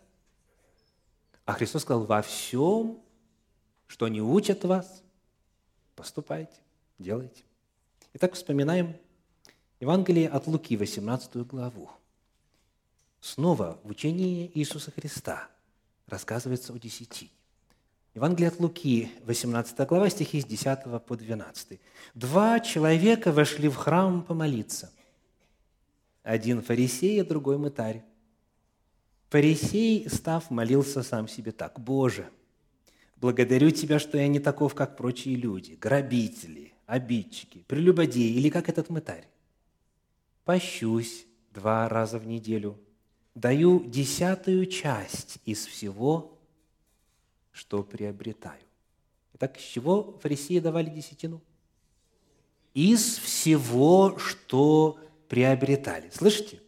А 1.45 1.53
Христос 1.53 1.83
сказал, 1.83 2.05
во 2.05 2.23
всем, 2.23 2.99
что 3.87 4.09
не 4.09 4.23
учат 4.23 4.65
вас, 4.65 5.03
поступайте, 5.95 6.57
делайте. 6.99 7.43
Итак, 8.15 8.35
вспоминаем 8.35 8.97
Евангелие 9.81 10.29
от 10.29 10.47
Луки, 10.47 10.77
18 10.77 11.47
главу. 11.47 11.91
Снова 13.21 13.79
в 13.85 13.91
учении 13.91 14.51
Иисуса 14.55 14.91
Христа 14.91 15.49
рассказывается 16.07 16.73
о 16.73 16.79
десятине. 16.79 17.31
Евангелие 18.15 18.49
от 18.49 18.61
Луки, 18.61 19.11
18 19.25 19.89
глава, 19.89 20.09
стихи 20.09 20.41
с 20.41 20.45
10 20.45 21.05
по 21.05 21.17
12. 21.17 21.81
«Два 22.15 22.61
человека 22.61 23.33
вошли 23.33 23.69
в 23.69 23.75
храм 23.75 24.23
помолиться. 24.23 24.93
Один 26.23 26.63
фарисей, 26.63 27.21
а 27.21 27.25
другой 27.25 27.59
мытарь. 27.59 28.05
Фарисей, 29.35 30.09
став, 30.09 30.49
молился 30.51 31.03
сам 31.03 31.27
себе 31.27 31.51
так. 31.51 31.81
«Боже, 31.81 32.31
благодарю 33.17 33.73
Тебя, 33.73 33.99
что 33.99 34.17
я 34.17 34.29
не 34.29 34.39
таков, 34.39 34.77
как 34.77 34.97
прочие 34.97 35.35
люди, 35.35 35.73
грабители, 35.73 36.73
обидчики, 36.87 37.65
прелюбодеи 37.67 38.33
или 38.33 38.49
как 38.49 38.69
этот 38.69 38.91
мытарь. 38.91 39.27
Пощусь 40.45 41.27
два 41.53 41.89
раза 41.89 42.21
в 42.21 42.29
неделю, 42.29 42.79
даю 43.35 43.83
десятую 43.85 44.67
часть 44.67 45.39
из 45.45 45.67
всего, 45.67 46.39
что 47.51 47.83
приобретаю». 47.83 48.63
Итак, 49.33 49.59
с 49.59 49.65
чего 49.65 50.17
фарисеи 50.23 50.61
давали 50.61 50.91
десятину? 50.91 51.43
из 52.73 53.19
всего, 53.19 54.17
что 54.17 54.97
приобретали. 55.29 56.09
Слышите? 56.15 56.61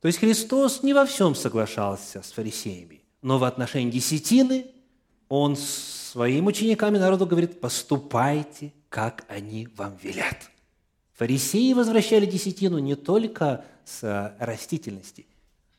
То 0.00 0.06
есть 0.06 0.18
Христос 0.18 0.82
не 0.82 0.94
во 0.94 1.04
всем 1.06 1.34
соглашался 1.34 2.22
с 2.22 2.30
фарисеями, 2.32 3.02
но 3.20 3.38
в 3.38 3.44
отношении 3.44 3.90
десятины 3.90 4.66
Он 5.28 5.56
своим 5.56 6.46
ученикам 6.46 6.96
и 6.96 6.98
народу 6.98 7.26
говорит, 7.26 7.60
поступайте, 7.60 8.72
как 8.88 9.24
они 9.28 9.68
вам 9.76 9.96
велят. 10.02 10.50
Фарисеи 11.14 11.72
возвращали 11.72 12.26
десятину 12.26 12.78
не 12.78 12.94
только 12.94 13.64
с 13.84 14.36
растительности, 14.38 15.26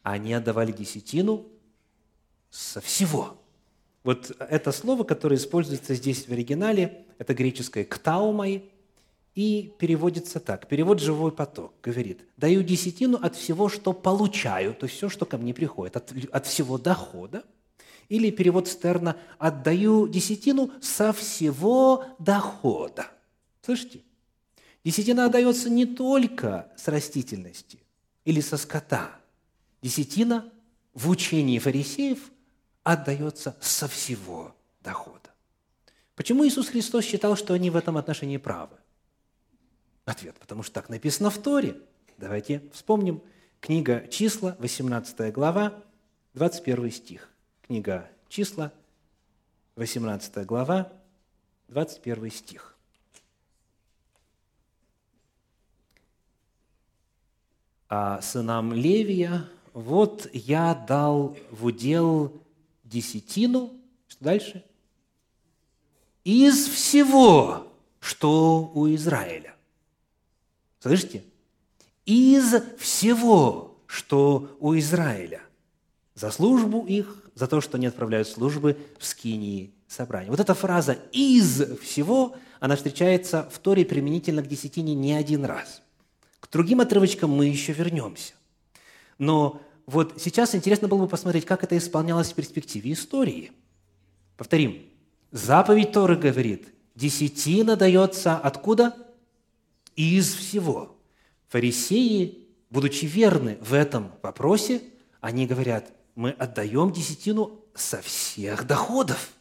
они 0.04 0.34
отдавали 0.34 0.72
десятину 0.72 1.46
со 2.50 2.82
всего. 2.82 3.42
Вот 4.04 4.32
это 4.40 4.72
слово, 4.72 5.04
которое 5.04 5.36
используется 5.36 5.96
здесь 5.96 6.28
в 6.28 6.32
оригинале, 6.32 7.06
это 7.18 7.34
греческое 7.34 7.86
«ктаумай», 7.86 8.70
и 9.40 9.74
переводится 9.78 10.42
так. 10.42 10.68
Перевод 10.68 11.00
«живой 11.00 11.32
поток» 11.32 11.72
говорит, 11.82 12.26
«даю 12.36 12.62
десятину 12.62 13.18
от 13.22 13.38
всего, 13.38 13.70
что 13.70 13.94
получаю», 13.94 14.74
то 14.74 14.86
есть 14.86 14.98
все, 14.98 15.08
что 15.08 15.26
ко 15.26 15.38
мне 15.38 15.54
приходит, 15.54 15.96
от, 15.96 16.12
от 16.30 16.46
всего 16.46 16.78
дохода. 16.78 17.46
Или 18.10 18.32
перевод 18.32 18.68
Стерна 18.68 19.16
«отдаю 19.38 20.10
десятину 20.10 20.72
со 20.82 21.14
всего 21.14 22.04
дохода». 22.20 23.08
Слышите? 23.62 24.02
Десятина 24.84 25.24
отдается 25.24 25.70
не 25.70 25.86
только 25.86 26.70
с 26.76 26.90
растительности 26.90 27.80
или 28.26 28.42
со 28.42 28.58
скота. 28.58 29.10
Десятина 29.82 30.52
в 30.94 31.10
учении 31.10 31.60
фарисеев 31.60 32.20
отдается 32.84 33.56
со 33.62 33.88
всего 33.88 34.54
дохода. 34.82 35.30
Почему 36.16 36.46
Иисус 36.46 36.68
Христос 36.68 37.06
считал, 37.06 37.38
что 37.38 37.54
они 37.54 37.70
в 37.70 37.78
этом 37.78 37.96
отношении 37.96 38.36
правы? 38.36 38.76
Ответ, 40.10 40.40
потому 40.40 40.64
что 40.64 40.74
так 40.74 40.90
написано 40.90 41.30
в 41.30 41.38
Торе. 41.38 41.80
Давайте 42.18 42.64
вспомним. 42.74 43.22
Книга 43.60 44.08
«Числа», 44.08 44.56
18 44.58 45.32
глава, 45.32 45.84
21 46.34 46.90
стих. 46.90 47.30
Книга 47.68 48.10
«Числа», 48.28 48.74
18 49.76 50.48
глава, 50.48 50.92
21 51.68 52.32
стих. 52.32 52.76
А 57.88 58.20
сынам 58.24 58.74
Левия, 58.74 59.46
вот 59.74 60.28
я 60.34 60.74
дал 60.74 61.38
в 61.52 61.66
удел 61.66 62.34
десятину, 62.84 63.80
что 64.08 64.24
дальше? 64.24 64.66
Из 66.24 66.68
всего, 66.68 67.72
что 68.00 68.72
у 68.74 68.88
Израиля. 68.96 69.54
Слышите? 70.80 71.24
Из 72.06 72.56
всего, 72.78 73.78
что 73.86 74.56
у 74.60 74.78
Израиля. 74.78 75.42
За 76.16 76.32
службу 76.32 76.86
их, 76.86 77.24
за 77.36 77.48
то, 77.48 77.62
что 77.62 77.78
они 77.78 77.88
отправляют 77.88 78.28
службы 78.28 78.78
в 78.98 79.06
скинии 79.06 79.74
собрания. 79.88 80.30
Вот 80.30 80.40
эта 80.40 80.54
фраза 80.54 80.98
«из 81.12 81.78
всего», 81.80 82.36
она 82.60 82.76
встречается 82.76 83.50
в 83.52 83.60
Торе 83.60 83.86
применительно 83.86 84.44
к 84.44 84.48
десятине 84.48 84.94
не 84.96 85.14
один 85.14 85.46
раз. 85.46 85.82
К 86.40 86.50
другим 86.52 86.82
отрывочкам 86.82 87.32
мы 87.32 87.46
еще 87.46 87.74
вернемся. 87.74 88.34
Но 89.18 89.62
вот 89.86 90.22
сейчас 90.22 90.56
интересно 90.56 90.88
было 90.88 91.00
бы 91.00 91.08
посмотреть, 91.08 91.46
как 91.46 91.64
это 91.64 91.78
исполнялось 91.78 92.32
в 92.32 92.36
перспективе 92.36 92.94
истории. 92.94 93.52
Повторим. 94.38 94.84
Заповедь 95.32 95.92
Торы 95.92 96.16
говорит, 96.16 96.68
десятина 96.96 97.76
дается 97.76 98.38
откуда? 98.38 98.96
Из 100.00 100.34
всего. 100.34 100.98
Фарисеи, 101.50 102.48
будучи 102.70 103.04
верны 103.04 103.58
в 103.60 103.74
этом 103.74 104.14
вопросе, 104.22 104.82
они 105.20 105.46
говорят, 105.46 105.92
мы 106.16 106.32
отдаем 106.32 106.94
десятину 106.94 107.66
со 107.76 108.02
всех 108.02 108.66
доходов. 108.66 109.34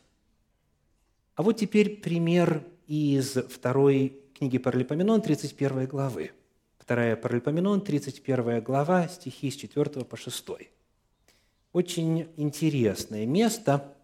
А 1.37 1.45
вот 1.45 1.59
теперь 1.59 2.01
пример 2.01 2.65
из 2.89 3.35
второй 3.35 4.21
книги 4.37 4.59
Паралипоменон, 4.59 5.23
31 5.23 5.87
главы. 5.87 6.33
Вторая 6.79 7.15
Паралипоменон, 7.15 7.81
31 7.81 8.61
глава, 8.61 9.07
стихи 9.07 9.53
с 9.53 9.55
4 9.55 10.05
по 10.05 10.17
6. 10.17 10.45
Очень 11.73 12.29
интересное 12.37 13.27
место, 13.27 13.95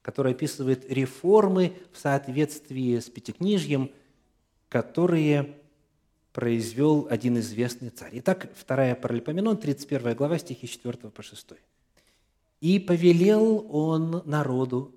которое 0.00 0.32
описывает 0.32 0.90
реформы 0.90 1.74
в 1.92 1.98
соответствии 1.98 2.98
с 2.98 3.10
Пятикнижьем, 3.10 3.90
которые 4.68 5.57
произвел 6.38 7.08
один 7.10 7.36
известный 7.40 7.90
царь. 7.90 8.12
Итак, 8.20 8.48
2 8.64 8.94
Паралипоменон, 8.94 9.56
31 9.56 10.14
глава, 10.14 10.38
стихи 10.38 10.68
4 10.68 11.10
по 11.10 11.20
6. 11.20 11.54
«И 12.60 12.78
повелел 12.78 13.66
он 13.68 14.22
народу, 14.24 14.94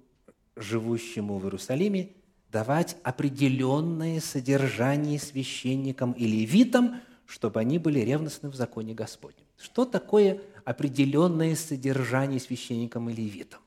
живущему 0.56 1.40
в 1.40 1.46
Иерусалиме, 1.46 2.12
давать 2.52 2.96
определенное 3.02 4.20
содержание 4.20 5.18
священникам 5.18 6.12
и 6.12 6.28
левитам, 6.28 7.02
чтобы 7.26 7.60
они 7.60 7.80
были 7.80 8.02
ревностны 8.02 8.48
в 8.52 8.56
законе 8.56 8.94
Господнем». 8.94 9.48
Что 9.58 9.86
такое 9.86 10.42
определенное 10.64 11.56
содержание 11.56 12.40
священникам 12.40 13.10
и 13.10 13.14
левитам? 13.14 13.62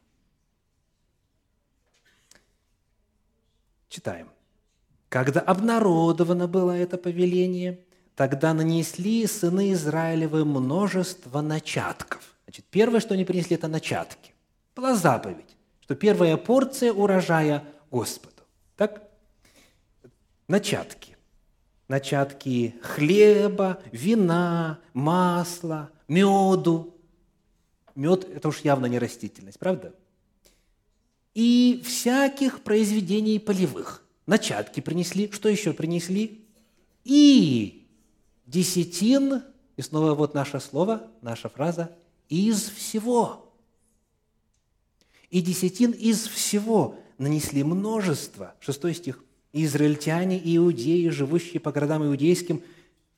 Читаем. 3.88 4.28
Когда 5.14 5.38
обнародовано 5.38 6.48
было 6.48 6.72
это 6.72 6.98
повеление, 6.98 7.78
тогда 8.16 8.52
нанесли 8.52 9.28
сыны 9.28 9.72
Израилевы 9.72 10.44
множество 10.44 11.40
начатков. 11.40 12.34
Значит, 12.46 12.64
первое, 12.68 12.98
что 12.98 13.14
они 13.14 13.24
принесли, 13.24 13.54
это 13.54 13.68
начатки. 13.68 14.32
Была 14.74 14.96
заповедь, 14.96 15.56
что 15.82 15.94
первая 15.94 16.36
порция 16.36 16.92
урожая 16.92 17.62
Господу. 17.92 18.42
Так? 18.76 19.08
Начатки. 20.48 21.16
Начатки 21.86 22.74
хлеба, 22.82 23.78
вина, 23.92 24.80
масла, 24.94 25.90
меду. 26.08 26.92
Мед– 27.94 28.24
это 28.34 28.48
уж 28.48 28.62
явно 28.62 28.86
не 28.86 28.98
растительность, 28.98 29.60
правда? 29.60 29.94
И 31.34 31.84
всяких 31.84 32.64
произведений 32.64 33.38
полевых 33.38 34.03
начатки 34.26 34.80
принесли. 34.80 35.30
Что 35.30 35.48
еще 35.48 35.72
принесли? 35.72 36.44
И 37.04 37.86
десятин, 38.46 39.42
и 39.76 39.82
снова 39.82 40.14
вот 40.14 40.34
наше 40.34 40.60
слово, 40.60 41.08
наша 41.20 41.48
фраза, 41.48 41.96
из 42.28 42.68
всего. 42.68 43.52
И 45.30 45.40
десятин 45.40 45.90
из 45.90 46.26
всего 46.26 46.98
нанесли 47.18 47.62
множество. 47.64 48.54
Шестой 48.60 48.94
стих. 48.94 49.22
Израильтяне 49.52 50.38
и 50.38 50.56
иудеи, 50.56 51.08
живущие 51.08 51.60
по 51.60 51.70
городам 51.70 52.04
иудейским, 52.04 52.62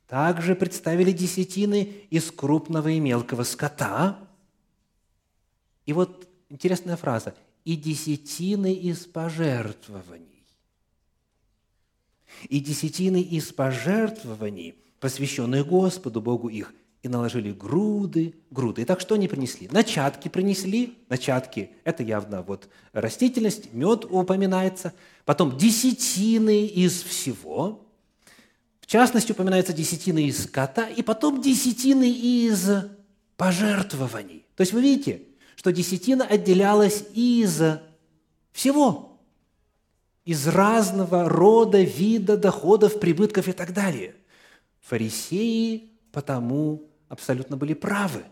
также 0.07 0.55
представили 0.55 1.11
десятины 1.11 1.93
из 2.11 2.31
крупного 2.31 2.89
и 2.89 3.01
мелкого 3.01 3.43
скота. 3.43 4.19
И 5.87 5.93
вот 5.93 6.29
интересная 6.51 6.97
фраза. 6.97 7.35
И 7.65 7.75
десятины 7.75 8.75
из 8.75 9.07
пожертвований 9.07 10.36
и 12.49 12.61
десятины 12.61 13.21
из 13.21 13.53
пожертвований, 13.53 14.75
посвященных 15.01 15.67
Господу 15.67 16.21
Богу 16.21 16.49
их, 16.49 16.73
и 17.03 17.09
наложили 17.09 17.53
груды, 17.53 18.35
груды. 18.51 18.83
Итак, 18.83 19.01
что 19.01 19.15
они 19.15 19.29
принесли? 19.29 19.69
Начатки 19.71 20.29
принесли. 20.29 20.99
Начатки– 21.09 21.71
это 21.85 22.03
явно 22.03 22.43
вот 22.43 22.69
растительность, 22.93 23.73
мед 23.73 24.05
упоминается. 24.05 24.93
Потом 25.25 25.57
десятины 25.57 26.67
из 26.67 27.03
всего. 27.03 27.87
В 28.81 28.87
частности, 28.87 29.33
упоминается 29.33 29.73
десятины 29.73 30.25
из 30.27 30.45
скота. 30.45 30.89
И 30.89 31.03
потом 31.03 31.41
десятины 31.41 32.11
из 32.11 32.69
пожертвований. 33.37 34.45
То 34.57 34.63
есть 34.63 34.73
вы 34.73 34.81
видите, 34.81 35.23
что 35.55 35.73
десятина 35.73 36.25
отделялась 36.25 37.05
из 37.15 37.61
всего 38.53 39.16
из 40.27 40.47
разного 40.49 41.29
рода, 41.29 41.81
вида 41.81 42.37
доходов, 42.37 43.01
прибытков 43.01 43.49
и 43.49 43.53
так 43.53 43.73
далее. 43.73 44.15
Фарисеи 44.83 45.93
потому 46.13 46.91
абсолютно 47.09 47.57
были 47.57 47.75
правы, 47.75 48.25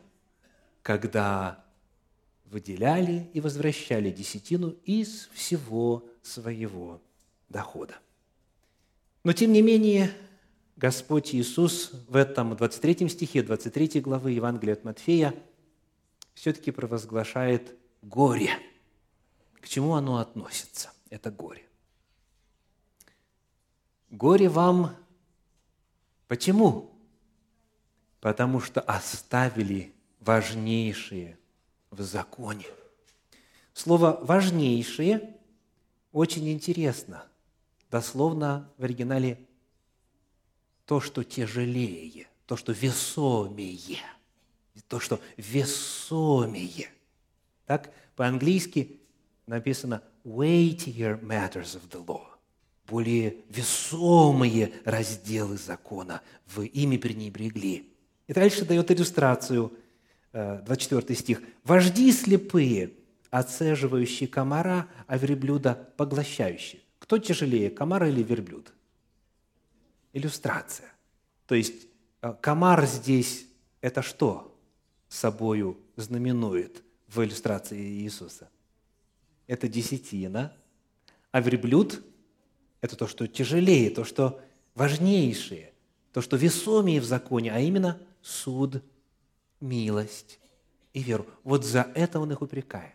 когда 0.83 1.65
выделяли 2.47 3.31
и 3.33 3.41
возвращали 3.41 4.11
десятину 4.11 4.75
из 4.85 5.29
всего 5.33 6.05
своего 6.23 7.01
дохода. 7.49 7.95
Но, 9.23 9.33
тем 9.33 9.53
не 9.53 9.63
менее, 9.63 10.11
Господь 10.77 11.35
Иисус 11.35 11.93
в 12.09 12.17
этом 12.17 12.57
23 12.57 13.09
стихе 13.09 13.43
23 13.43 14.01
главы 14.01 14.33
Евангелия 14.33 14.75
от 14.75 14.85
Матфея 14.85 15.35
все-таки 16.35 16.73
провозглашает 16.73 17.77
горе. 18.03 18.51
К 19.61 19.69
чему 19.69 19.95
оно 19.95 20.19
относится, 20.19 20.91
это 21.09 21.31
горе? 21.31 21.63
Горе 24.15 24.49
вам. 24.49 24.95
Почему? 26.29 26.93
Потому 28.21 28.61
что 28.61 28.81
оставили 28.81 29.93
важнейшие 30.21 31.37
в 31.91 32.01
законе. 32.01 32.67
Слово 33.73 34.21
«важнейшее» 34.23 35.37
очень 36.13 36.49
интересно. 36.49 37.27
Дословно 37.91 38.71
в 38.79 38.85
оригинале 38.85 39.49
то, 40.87 41.01
что 41.01 41.25
тяжелее, 41.25 42.29
то, 42.47 42.57
что 42.57 42.71
весомее, 42.71 43.99
то, 44.87 45.01
что 45.01 45.21
весомее. 45.37 46.89
Так, 47.67 47.93
по-английски 48.15 49.01
написано 49.47 50.05
weightier 50.25 51.21
matters 51.21 51.75
of 51.75 51.91
the 51.91 52.07
law, 52.07 52.34
более 52.87 53.37
весомые 53.49 54.73
разделы 54.85 55.57
закона, 55.57 56.23
в 56.47 56.63
ими 56.63 56.97
пренебрегли. 56.97 57.91
И 58.27 58.33
дальше 58.33 58.65
дает 58.65 58.91
иллюстрацию, 58.91 59.73
24 60.33 61.05
э, 61.07 61.15
стих. 61.15 61.43
«Вожди 61.63 62.13
слепые, 62.13 62.93
оцеживающие 63.31 64.29
комара, 64.29 64.89
а 65.07 65.17
верблюда 65.17 65.93
поглощающие». 65.97 66.81
Кто 66.99 67.19
тяжелее, 67.19 67.71
комар 67.71 68.05
или 68.05 68.23
верблюд? 68.23 68.73
Иллюстрация. 70.13 70.93
То 71.47 71.55
есть 71.55 71.87
э, 72.23 72.35
комар 72.41 72.87
здесь– 72.87 73.47
это 73.81 74.03
что 74.03 74.59
собою 75.09 75.79
знаменует 75.97 76.83
в 77.09 77.23
иллюстрации 77.23 77.79
Иисуса? 77.79 78.49
Это 79.47 79.69
десятина, 79.69 80.53
а 81.31 81.41
верблюд– 81.41 82.03
это 82.85 82.97
то, 82.97 83.07
что 83.07 83.27
тяжелее, 83.27 83.89
то, 83.89 84.05
что 84.05 84.43
важнейшее, 84.75 85.73
то, 86.13 86.21
что 86.21 86.37
весомее 86.37 87.01
в 87.01 87.05
законе, 87.05 87.51
а 87.51 87.59
именно 87.59 87.99
суд, 88.21 88.83
милость 89.59 90.39
и 90.93 91.03
веру. 91.03 91.27
Вот 91.45 91.65
за 91.65 91.91
это 91.95 92.21
он 92.21 92.31
их 92.33 92.43
упрекает. 92.43 92.93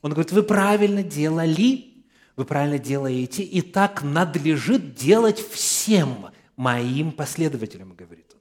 Он 0.00 0.10
говорит, 0.10 0.32
вы 0.32 0.42
правильно 0.42 1.04
делали, 1.04 2.04
вы 2.34 2.44
правильно 2.44 2.80
делаете, 2.80 3.44
и 3.44 3.62
так 3.62 4.02
надлежит 4.02 4.96
делать 4.96 5.38
всем 5.38 6.30
моим 6.56 7.12
последователям, 7.12 7.94
говорит 7.94 8.26
он. 8.34 8.40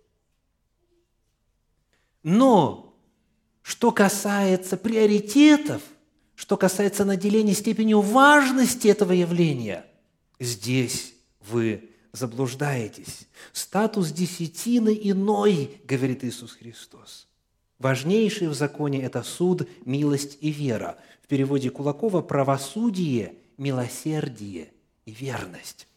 Но 2.24 2.98
что 3.62 3.92
касается 3.92 4.78
приоритетов, 4.78 5.84
что 6.34 6.58
касается 6.58 7.06
наделения 7.06 7.54
степенью 7.54 8.02
важности 8.02 8.88
этого 8.88 9.12
явления, 9.12 9.86
здесь 10.42 11.14
вы 11.40 11.90
заблуждаетесь. 12.12 13.28
Статус 13.54 14.12
десятины 14.12 14.98
иной, 15.02 15.80
говорит 15.86 16.24
Иисус 16.24 16.54
Христос. 16.54 17.28
Важнейший 17.80 18.48
в 18.48 18.54
законе– 18.54 19.02
это 19.04 19.24
суд, 19.24 19.68
милость 19.86 20.38
и 20.42 20.52
вера. 20.52 20.98
В 21.24 21.28
переводе 21.28 21.70
Кулакова– 21.70 22.22
правосудие, 22.22 23.36
милосердие 23.58 24.74
и 25.06 25.12
верность. 25.12 25.88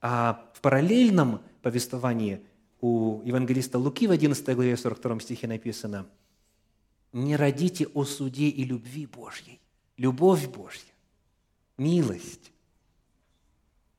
А 0.00 0.48
в 0.54 0.60
параллельном 0.60 1.40
повествовании 1.62 2.40
у 2.80 3.20
евангелиста 3.24 3.78
Луки 3.78 4.06
в 4.06 4.12
11 4.12 4.54
главе 4.54 4.76
42 4.76 5.20
стихе 5.20 5.48
написано 5.48 6.06
«Не 7.12 7.36
родите 7.36 7.86
о 7.88 8.04
суде 8.04 8.48
и 8.48 8.64
любви 8.64 9.06
Божьей, 9.06 9.60
любовь 9.96 10.46
Божья, 10.46 10.92
милость, 11.76 12.52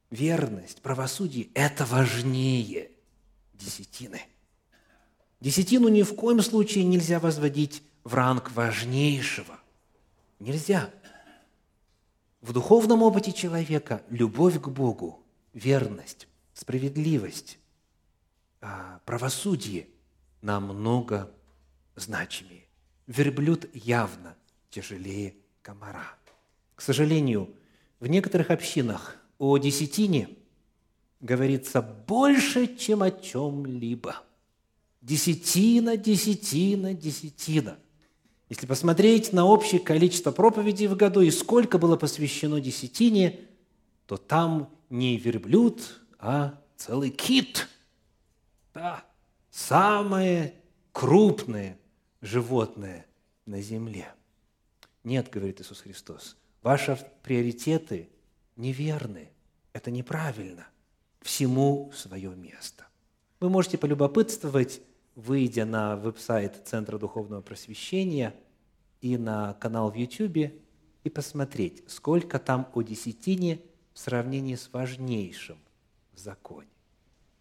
верность, 0.09 0.81
правосудие– 0.81 1.49
это 1.53 1.85
важнее 1.85 2.91
десятины. 3.53 4.21
Десятину 5.39 5.87
ни 5.87 6.03
в 6.03 6.15
коем 6.15 6.41
случае 6.41 6.83
нельзя 6.83 7.19
возводить 7.19 7.83
в 8.03 8.13
ранг 8.13 8.51
важнейшего. 8.51 9.59
Нельзя. 10.39 10.89
В 12.41 12.53
духовном 12.53 13.03
опыте 13.03 13.31
человека 13.33 14.01
любовь 14.09 14.59
к 14.61 14.67
Богу, 14.69 15.23
верность, 15.53 16.27
справедливость, 16.53 17.59
а, 18.61 18.99
правосудие 19.05 19.87
намного 20.41 21.31
значимее. 21.95 22.65
Верблюд 23.07 23.73
явно 23.73 24.35
тяжелее 24.69 25.35
комара. 25.61 26.15
К 26.75 26.81
сожалению, 26.81 27.53
в 27.99 28.07
некоторых 28.07 28.51
общинах 28.51 29.17
о 29.39 29.57
десятине 29.57 30.29
говорится 31.19 31.81
больше, 31.81 32.77
чем 32.77 33.01
о 33.01 33.09
чем-либо. 33.09 34.17
Десятина, 35.01 35.97
десятина, 35.97 36.93
десятина. 36.93 37.79
Если 38.49 38.65
посмотреть 38.65 39.31
на 39.31 39.45
общее 39.45 39.79
количество 39.79 40.31
проповедей 40.31 40.87
в 40.87 40.95
году 40.95 41.21
и 41.21 41.31
сколько 41.31 41.77
было 41.77 41.95
посвящено 41.95 42.59
десятине, 42.59 43.39
то 44.05 44.17
там 44.17 44.69
не 44.89 45.17
верблюд, 45.17 46.01
а 46.17 46.59
целый 46.75 47.11
кит. 47.11 47.67
Да, 48.73 49.05
самое 49.51 50.55
крупное 50.91 51.79
животное 52.21 53.05
на 53.45 53.61
земле. 53.61 54.11
Нет, 55.03 55.29
говорит 55.29 55.61
Иисус 55.61 55.81
Христос, 55.81 56.35
ваши 56.61 56.99
приоритеты 57.23 58.09
неверны, 58.59 59.29
это 59.73 59.89
неправильно. 59.89 60.67
Всему 61.21 61.91
свое 61.95 62.35
место. 62.35 62.87
Вы 63.39 63.49
можете 63.49 63.77
полюбопытствовать, 63.77 64.81
выйдя 65.15 65.65
на 65.65 65.95
веб-сайт 65.95 66.61
Центра 66.65 66.97
Духовного 66.97 67.41
Просвещения 67.41 68.35
и 69.01 69.17
на 69.17 69.53
канал 69.55 69.91
в 69.91 69.95
YouTube, 69.95 70.53
и 71.03 71.09
посмотреть, 71.09 71.83
сколько 71.87 72.39
там 72.39 72.69
о 72.73 72.81
десятине 72.81 73.61
в 73.93 73.99
сравнении 73.99 74.55
с 74.55 74.71
важнейшим 74.71 75.57
в 76.13 76.19
законе. 76.19 76.67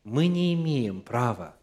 Мы 0.04 0.28
не 0.28 0.54
имеем 0.54 1.02
права 1.02 1.56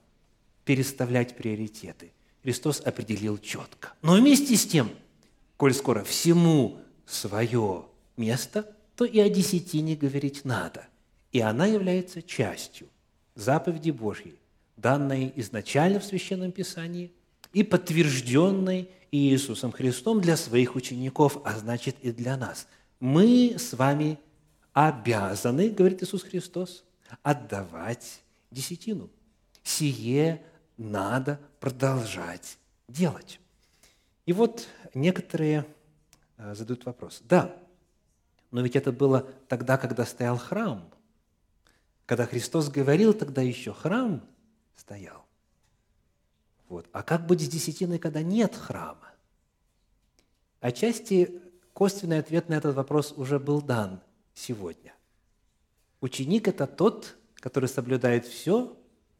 переставлять 0.65 1.35
приоритеты. 1.37 2.11
Христос 2.43 2.81
определил 2.81 3.37
четко. 3.37 3.93
Но 4.01 4.15
вместе 4.15 4.55
с 4.55 4.67
тем, 4.67 4.89
коль 5.57 5.73
скоро 5.73 6.03
всему 6.03 6.79
свое 7.05 7.85
место, 8.17 8.74
то 8.95 9.05
и 9.05 9.19
о 9.19 9.29
десятине 9.29 9.95
говорить 9.95 10.45
надо. 10.45 10.87
И 11.31 11.41
она 11.41 11.65
является 11.65 12.21
частью 12.21 12.87
заповеди 13.35 13.91
Божьей, 13.91 14.39
данной 14.77 15.31
изначально 15.35 15.99
в 15.99 16.05
Священном 16.05 16.51
Писании 16.51 17.11
и 17.53 17.63
подтвержденной 17.63 18.89
Иисусом 19.11 19.71
Христом 19.71 20.21
для 20.21 20.37
своих 20.37 20.75
учеников, 20.75 21.39
а 21.45 21.57
значит 21.57 21.95
и 22.01 22.11
для 22.11 22.37
нас. 22.37 22.67
Мы 22.99 23.55
с 23.57 23.73
вами 23.73 24.17
обязаны, 24.73 25.69
говорит 25.69 26.03
Иисус 26.03 26.23
Христос, 26.23 26.83
отдавать 27.23 28.21
десятину. 28.51 29.09
Сие 29.63 30.41
надо 30.77 31.39
продолжать 31.59 32.57
делать. 32.87 33.39
И 34.25 34.33
вот 34.33 34.67
некоторые 34.93 35.65
э, 36.37 36.55
задают 36.55 36.85
вопрос. 36.85 37.21
Да, 37.23 37.55
но 38.51 38.61
ведь 38.61 38.75
это 38.75 38.91
было 38.91 39.27
тогда, 39.47 39.77
когда 39.77 40.05
стоял 40.05 40.37
храм. 40.37 40.89
Когда 42.05 42.25
Христос 42.25 42.69
говорил, 42.69 43.13
тогда 43.13 43.41
еще 43.41 43.73
храм 43.73 44.23
стоял. 44.75 45.25
Вот. 46.69 46.87
А 46.91 47.03
как 47.03 47.25
быть 47.25 47.41
с 47.41 47.47
десятиной, 47.47 47.99
когда 47.99 48.21
нет 48.21 48.55
храма? 48.55 49.13
Отчасти 50.59 51.41
косвенный 51.73 52.19
ответ 52.19 52.49
на 52.49 52.55
этот 52.55 52.75
вопрос 52.75 53.13
уже 53.17 53.39
был 53.39 53.61
дан 53.61 54.01
сегодня. 54.33 54.93
Ученик– 56.01 56.47
это 56.49 56.67
тот, 56.67 57.17
который 57.35 57.69
соблюдает 57.69 58.25
все, 58.25 58.77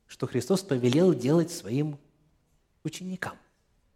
что 0.08 0.28
Христос 0.28 0.62
повелел 0.62 1.14
делать 1.14 1.52
своим 1.52 2.00
ученикам. 2.84 3.38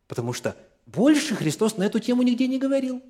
Потому 0.07 0.33
что 0.33 0.55
больше 0.85 1.35
Христос 1.35 1.77
на 1.77 1.83
эту 1.83 1.99
тему 1.99 2.23
нигде 2.23 2.47
не 2.47 2.57
говорил. 2.57 3.01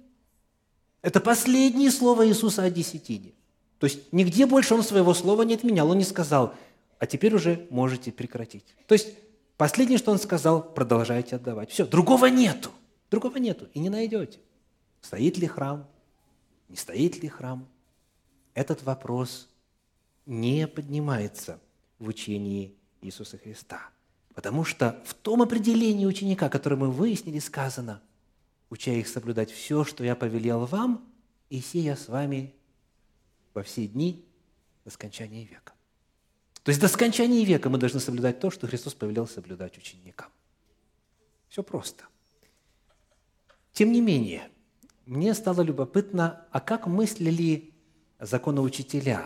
Это 1.01 1.19
последнее 1.21 1.91
слово 1.91 2.27
Иисуса 2.27 2.63
о 2.63 2.69
десятине. 2.69 3.33
То 3.79 3.85
есть 3.85 4.11
нигде 4.11 4.45
больше 4.45 4.75
Он 4.75 4.83
своего 4.83 5.13
слова 5.13 5.43
не 5.43 5.53
отменял. 5.55 5.89
Он 5.89 5.97
не 5.97 6.03
сказал, 6.03 6.53
а 6.99 7.05
теперь 7.05 7.33
уже 7.33 7.67
можете 7.69 8.11
прекратить. 8.11 8.65
То 8.87 8.93
есть 8.93 9.09
последнее, 9.57 9.97
что 9.97 10.11
Он 10.11 10.19
сказал, 10.19 10.61
продолжайте 10.61 11.37
отдавать. 11.37 11.71
Все, 11.71 11.85
другого 11.85 12.25
нету. 12.25 12.71
Другого 13.09 13.37
нету 13.37 13.67
и 13.73 13.79
не 13.79 13.89
найдете. 13.89 14.39
Стоит 15.01 15.37
ли 15.37 15.47
храм? 15.47 15.87
Не 16.67 16.75
стоит 16.75 17.23
ли 17.23 17.29
храм? 17.29 17.67
Этот 18.53 18.83
вопрос 18.83 19.47
не 20.25 20.67
поднимается 20.67 21.59
в 21.97 22.07
учении 22.07 22.75
Иисуса 23.01 23.37
Христа. 23.37 23.79
Потому 24.35 24.63
что 24.63 25.01
в 25.05 25.13
том 25.13 25.41
определении 25.41 26.05
ученика, 26.05 26.49
которое 26.49 26.75
мы 26.75 26.91
выяснили, 26.91 27.39
сказано, 27.39 28.01
уча 28.69 28.91
их 28.91 29.07
соблюдать 29.07 29.51
все, 29.51 29.83
что 29.83 30.03
я 30.03 30.15
повелел 30.15 30.65
вам, 30.65 31.07
и 31.49 31.61
сия 31.61 31.95
с 31.95 32.07
вами 32.07 32.53
во 33.53 33.63
все 33.63 33.87
дни 33.87 34.25
до 34.85 34.91
скончания 34.91 35.45
века. 35.45 35.73
То 36.63 36.69
есть 36.69 36.81
до 36.81 36.87
скончания 36.87 37.45
века 37.45 37.69
мы 37.69 37.77
должны 37.77 37.99
соблюдать 37.99 38.39
то, 38.39 38.51
что 38.51 38.67
Христос 38.67 38.93
повелел 38.93 39.27
соблюдать 39.27 39.77
ученикам. 39.77 40.29
Все 41.47 41.63
просто. 41.63 42.03
Тем 43.73 43.91
не 43.91 44.01
менее, 44.01 44.49
мне 45.05 45.33
стало 45.33 45.61
любопытно, 45.61 46.45
а 46.51 46.59
как 46.59 46.85
мыслили 46.85 47.73
законоучителя 48.19 49.25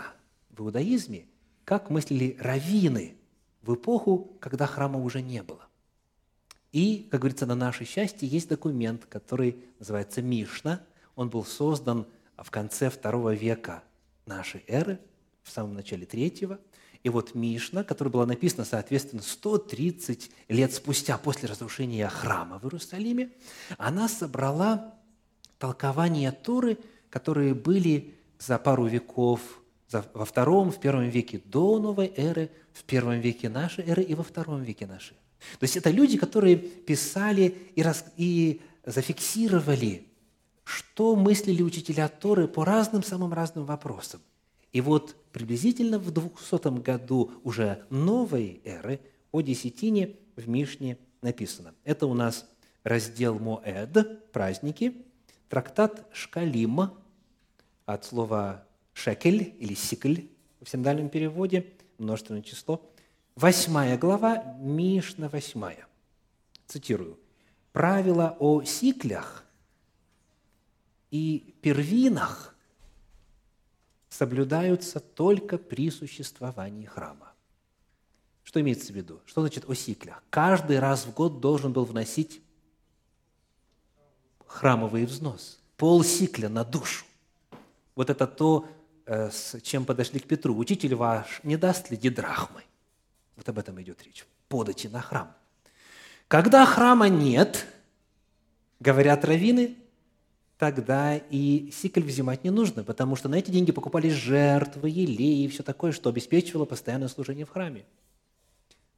в 0.50 0.62
иудаизме, 0.62 1.26
как 1.66 1.90
мыслили 1.90 2.38
раввины 2.40 3.18
в 3.62 3.74
эпоху, 3.74 4.38
когда 4.40 4.66
храма 4.68 5.00
уже 5.00 5.22
не 5.22 5.44
было. 5.44 5.68
И, 6.74 7.08
как 7.12 7.22
говорится, 7.22 7.46
на 7.46 7.56
наше 7.56 7.86
счастье 7.86 8.28
есть 8.28 8.50
документ, 8.50 9.06
который 9.06 9.64
называется 9.78 10.24
Мишна. 10.24 10.82
Он 11.16 11.30
был 11.30 11.46
создан 11.46 12.08
в 12.36 12.50
конце 12.50 12.90
второго 12.90 13.34
века 13.34 13.84
нашей 14.26 14.64
эры, 14.68 15.00
в 15.44 15.52
самом 15.52 15.76
начале 15.76 16.08
третьего. 16.08 16.60
И 17.04 17.10
вот 17.10 17.36
Мишна, 17.36 17.84
которая 17.84 18.12
была 18.12 18.26
написана, 18.26 18.66
соответственно, 18.66 19.22
130 19.22 20.32
лет 20.48 20.74
спустя 20.74 21.18
после 21.20 21.48
разрушения 21.48 22.08
храма 22.08 22.58
в 22.58 22.64
Иерусалиме, 22.64 23.32
она 23.78 24.08
собрала 24.08 24.96
толкования 25.60 26.32
Торы, 26.32 26.80
которые 27.12 27.54
были 27.54 28.16
за 28.40 28.58
пару 28.58 28.88
веков 28.88 29.62
во 29.92 30.26
втором, 30.26 30.72
в 30.72 30.80
первом 30.80 31.10
веке 31.10 31.40
до 31.46 31.78
новой 31.78 32.12
эры, 32.16 32.50
в 32.72 32.84
первом 32.84 33.20
веке 33.20 33.48
нашей 33.48 33.86
эры 33.86 34.02
и 34.02 34.16
во 34.16 34.24
втором 34.24 34.64
веке 34.64 34.88
нашей. 34.88 35.16
То 35.60 35.64
есть 35.64 35.78
это 35.78 35.90
люди, 35.90 36.18
которые 36.18 36.58
писали 36.58 37.56
и, 37.76 37.84
рас, 37.84 38.06
и 38.18 38.62
зафиксировали, 38.86 40.08
что 40.64 41.16
мыслили 41.16 41.62
учителя 41.62 42.08
Торы 42.08 42.48
по 42.48 42.66
разным, 42.66 43.04
самым 43.04 43.34
разным 43.34 43.66
вопросам. 43.66 44.22
И 44.72 44.82
вот 44.82 45.16
приблизительно 45.32 46.00
в 46.00 46.12
200 46.12 46.82
году 46.82 47.32
уже 47.44 47.86
новой 47.90 48.62
эры 48.64 49.00
о 49.32 49.42
десятине 49.42 50.16
в 50.36 50.48
Мишне 50.48 50.98
написано. 51.22 51.74
Это 51.84 52.08
у 52.08 52.14
нас 52.14 52.46
раздел 52.84 53.40
Моэд, 53.40 54.32
праздники, 54.32 54.94
трактат 55.50 56.08
Шкалим, 56.12 56.92
от 57.86 58.06
слова 58.06 58.66
шекель 58.94 59.56
или 59.60 59.74
сикль 59.74 60.22
в 60.62 60.70
синдальном 60.70 61.10
переводе, 61.10 61.68
множественное 61.98 62.42
число. 62.42 62.82
Восьмая 63.36 63.98
глава, 63.98 64.56
Мишна 64.60 65.30
восьмая. 65.30 65.88
Цитирую. 66.68 67.20
«Правила 67.72 68.38
о 68.40 68.62
сиклях 68.64 69.44
и 71.10 71.56
первинах 71.62 72.56
соблюдаются 74.10 75.00
только 75.00 75.58
при 75.58 75.90
существовании 75.90 76.86
храма». 76.86 77.34
Что 78.44 78.62
имеется 78.62 78.94
в 78.94 78.96
виду? 78.96 79.22
Что 79.26 79.42
значит 79.42 79.68
о 79.68 79.74
сиклях? 79.74 80.24
Каждый 80.30 80.78
раз 80.80 81.06
в 81.06 81.14
год 81.14 81.40
должен 81.40 81.74
был 81.74 81.86
вносить 81.86 82.42
храмовый 84.46 85.06
взнос. 85.06 85.60
Пол 85.78 86.04
сикля 86.04 86.50
на 86.50 86.64
душу. 86.64 87.06
Вот 87.96 88.12
это 88.12 88.28
то, 88.28 88.68
Э, 89.06 89.30
с 89.32 89.60
чем 89.62 89.86
подошли 89.86 90.20
к 90.20 90.28
Петру. 90.28 90.56
«Учитель 90.56 90.96
ваш 90.96 91.42
не 91.44 91.58
даст 91.58 91.92
ли 91.92 91.98
дидрахмы?» 91.98 92.64
Вот 93.36 93.48
об 93.50 93.60
этом 93.60 93.82
идет 93.82 94.04
речь. 94.04 94.26
Подати 94.48 94.88
на 94.88 95.02
храм. 95.02 95.36
Когда 96.28 96.66
храма 96.66 97.10
нет, 97.10 97.66
говорят 98.80 99.26
раввины, 99.26 99.76
тогда 100.58 101.18
и 101.18 101.70
сикль 101.72 102.02
взимать 102.02 102.44
не 102.44 102.50
нужно, 102.50 102.84
потому 102.84 103.16
что 103.16 103.30
на 103.30 103.36
эти 103.36 103.52
деньги 103.52 103.72
покупались 103.72 104.14
жертвы, 104.14 104.90
елей 104.90 105.46
и 105.46 105.48
все 105.48 105.64
такое, 105.64 105.92
что 105.92 106.10
обеспечивало 106.10 106.66
постоянное 106.66 107.08
служение 107.08 107.46
в 107.46 107.50
храме. 107.50 107.86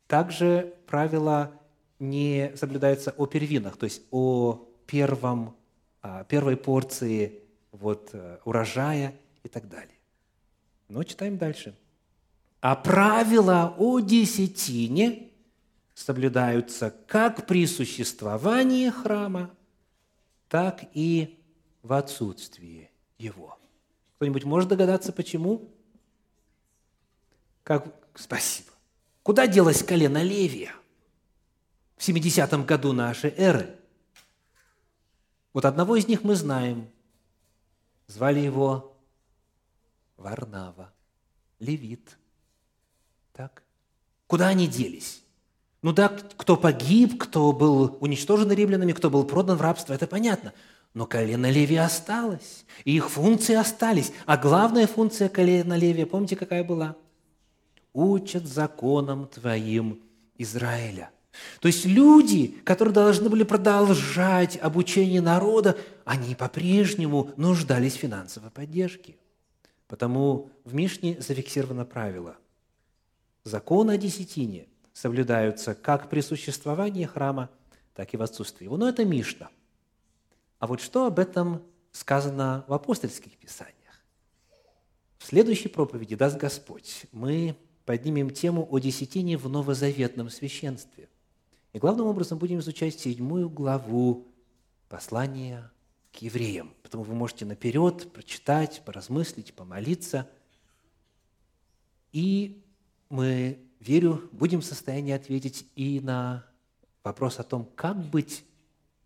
Также 0.07 0.75
правила 0.85 1.51
не 1.99 2.51
соблюдаются 2.55 3.11
о 3.17 3.25
первинах, 3.25 3.77
то 3.77 3.85
есть 3.85 4.01
о 4.11 4.67
первом, 4.85 5.55
первой 6.27 6.57
порции 6.57 7.41
вот, 7.71 8.09
э, 8.13 8.37
урожая 8.45 9.15
и 9.43 9.49
так 9.49 9.67
далее. 9.67 9.97
Но 10.87 11.03
читаем 11.03 11.37
дальше. 11.37 11.75
А 12.65 12.75
правила 12.75 13.75
о 13.77 13.99
десятине 13.99 15.29
соблюдаются 15.93 16.89
как 16.89 17.45
при 17.45 17.67
существовании 17.67 18.89
храма, 18.89 19.55
так 20.49 20.83
и 20.93 21.39
в 21.83 21.93
отсутствии 21.93 22.89
его. 23.19 23.59
Кто-нибудь 24.15 24.45
может 24.45 24.69
догадаться, 24.69 25.13
почему? 25.13 25.71
Как? 27.61 27.85
Спасибо. 28.15 28.71
Куда 29.21 29.45
делось 29.45 29.83
колено 29.83 30.23
Левия 30.23 30.73
в 31.97 32.09
70-м 32.09 32.65
году 32.65 32.93
нашей 32.93 33.29
эры? 33.29 33.77
Вот 35.53 35.65
одного 35.65 35.97
из 35.97 36.07
них 36.07 36.23
мы 36.23 36.33
знаем. 36.33 36.89
Звали 38.07 38.39
его 38.39 38.97
Варнава, 40.17 40.91
Левит. 41.59 42.17
Куда 44.35 44.49
они 44.49 44.67
делись? 44.67 45.23
Ну 45.81 45.93
да, 45.93 46.09
кто 46.09 46.57
погиб, 46.57 47.17
кто 47.17 47.53
был 47.53 47.97
уничтожен 48.01 48.51
римлянами, 48.51 48.91
кто 48.91 49.09
был 49.09 49.23
продан 49.23 49.55
в 49.55 49.61
рабство, 49.61 49.93
это 49.93 50.07
понятно. 50.07 50.51
Но 50.93 51.05
колено 51.05 51.49
Леви 51.49 51.77
осталось, 51.77 52.65
и 52.83 52.97
их 52.97 53.09
функции 53.09 53.55
остались. 53.55 54.11
А 54.25 54.35
главная 54.35 54.87
функция 54.87 55.29
колена 55.29 55.77
Леви, 55.77 56.03
помните, 56.03 56.35
какая 56.35 56.65
была? 56.65 56.97
Учат 57.93 58.45
законам 58.45 59.29
твоим 59.29 60.01
Израиля. 60.37 61.11
То 61.61 61.69
есть 61.69 61.85
люди, 61.85 62.57
которые 62.65 62.93
должны 62.93 63.29
были 63.29 63.43
продолжать 63.43 64.59
обучение 64.61 65.21
народа, 65.21 65.77
они 66.03 66.35
по-прежнему 66.35 67.31
нуждались 67.37 67.93
в 67.93 67.99
финансовой 67.99 68.51
поддержке. 68.51 69.15
Потому 69.87 70.49
в 70.65 70.73
Мишне 70.73 71.15
зафиксировано 71.21 71.85
правило. 71.85 72.35
Законы 73.45 73.91
о 73.91 73.97
десятине 73.97 74.67
соблюдаются 74.91 75.75
как 75.75 76.09
при 76.09 76.21
существовании 76.21 77.05
храма, 77.05 77.51
так 77.93 78.11
и 78.13 78.17
в 78.17 78.23
отсутствии 78.23 78.65
его. 78.65 78.75
Но 78.75 78.89
это 78.89 79.05
Мишна. 79.05 79.49
А 80.57 80.65
вот 80.65 80.81
что 80.81 81.05
об 81.05 81.19
этом 81.19 81.61
сказано 81.91 82.65
в 82.67 82.73
апостольских 82.73 83.37
писаниях? 83.37 83.75
В 85.19 85.25
следующей 85.25 85.69
проповеди, 85.69 86.15
даст 86.15 86.37
Господь, 86.37 87.05
мы 87.11 87.55
поднимем 87.85 88.31
тему 88.31 88.67
о 88.67 88.79
десятине 88.79 89.37
в 89.37 89.47
новозаветном 89.47 90.31
священстве. 90.31 91.07
И 91.71 91.77
главным 91.77 92.07
образом 92.07 92.39
будем 92.39 92.59
изучать 92.59 92.99
седьмую 92.99 93.47
главу 93.47 94.25
послания 94.89 95.71
к 96.11 96.17
евреям. 96.17 96.73
Поэтому 96.81 97.03
вы 97.03 97.13
можете 97.13 97.45
наперед 97.45 98.11
прочитать, 98.11 98.81
поразмыслить, 98.85 99.53
помолиться. 99.53 100.27
И 102.11 102.64
мы, 103.09 103.59
верю, 103.79 104.29
будем 104.31 104.61
в 104.61 104.65
состоянии 104.65 105.13
ответить 105.13 105.67
и 105.75 105.99
на 105.99 106.45
вопрос 107.03 107.39
о 107.39 107.43
том, 107.43 107.65
как 107.75 107.97
быть 107.97 108.45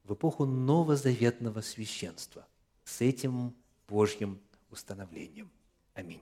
в 0.04 0.14
эпоху 0.14 0.45
новозаветного 0.45 1.62
священства 1.62 2.47
с 2.84 3.02
этим 3.02 3.54
Божьим 3.88 4.39
установлением. 4.72 5.50
Аминь. 5.93 6.22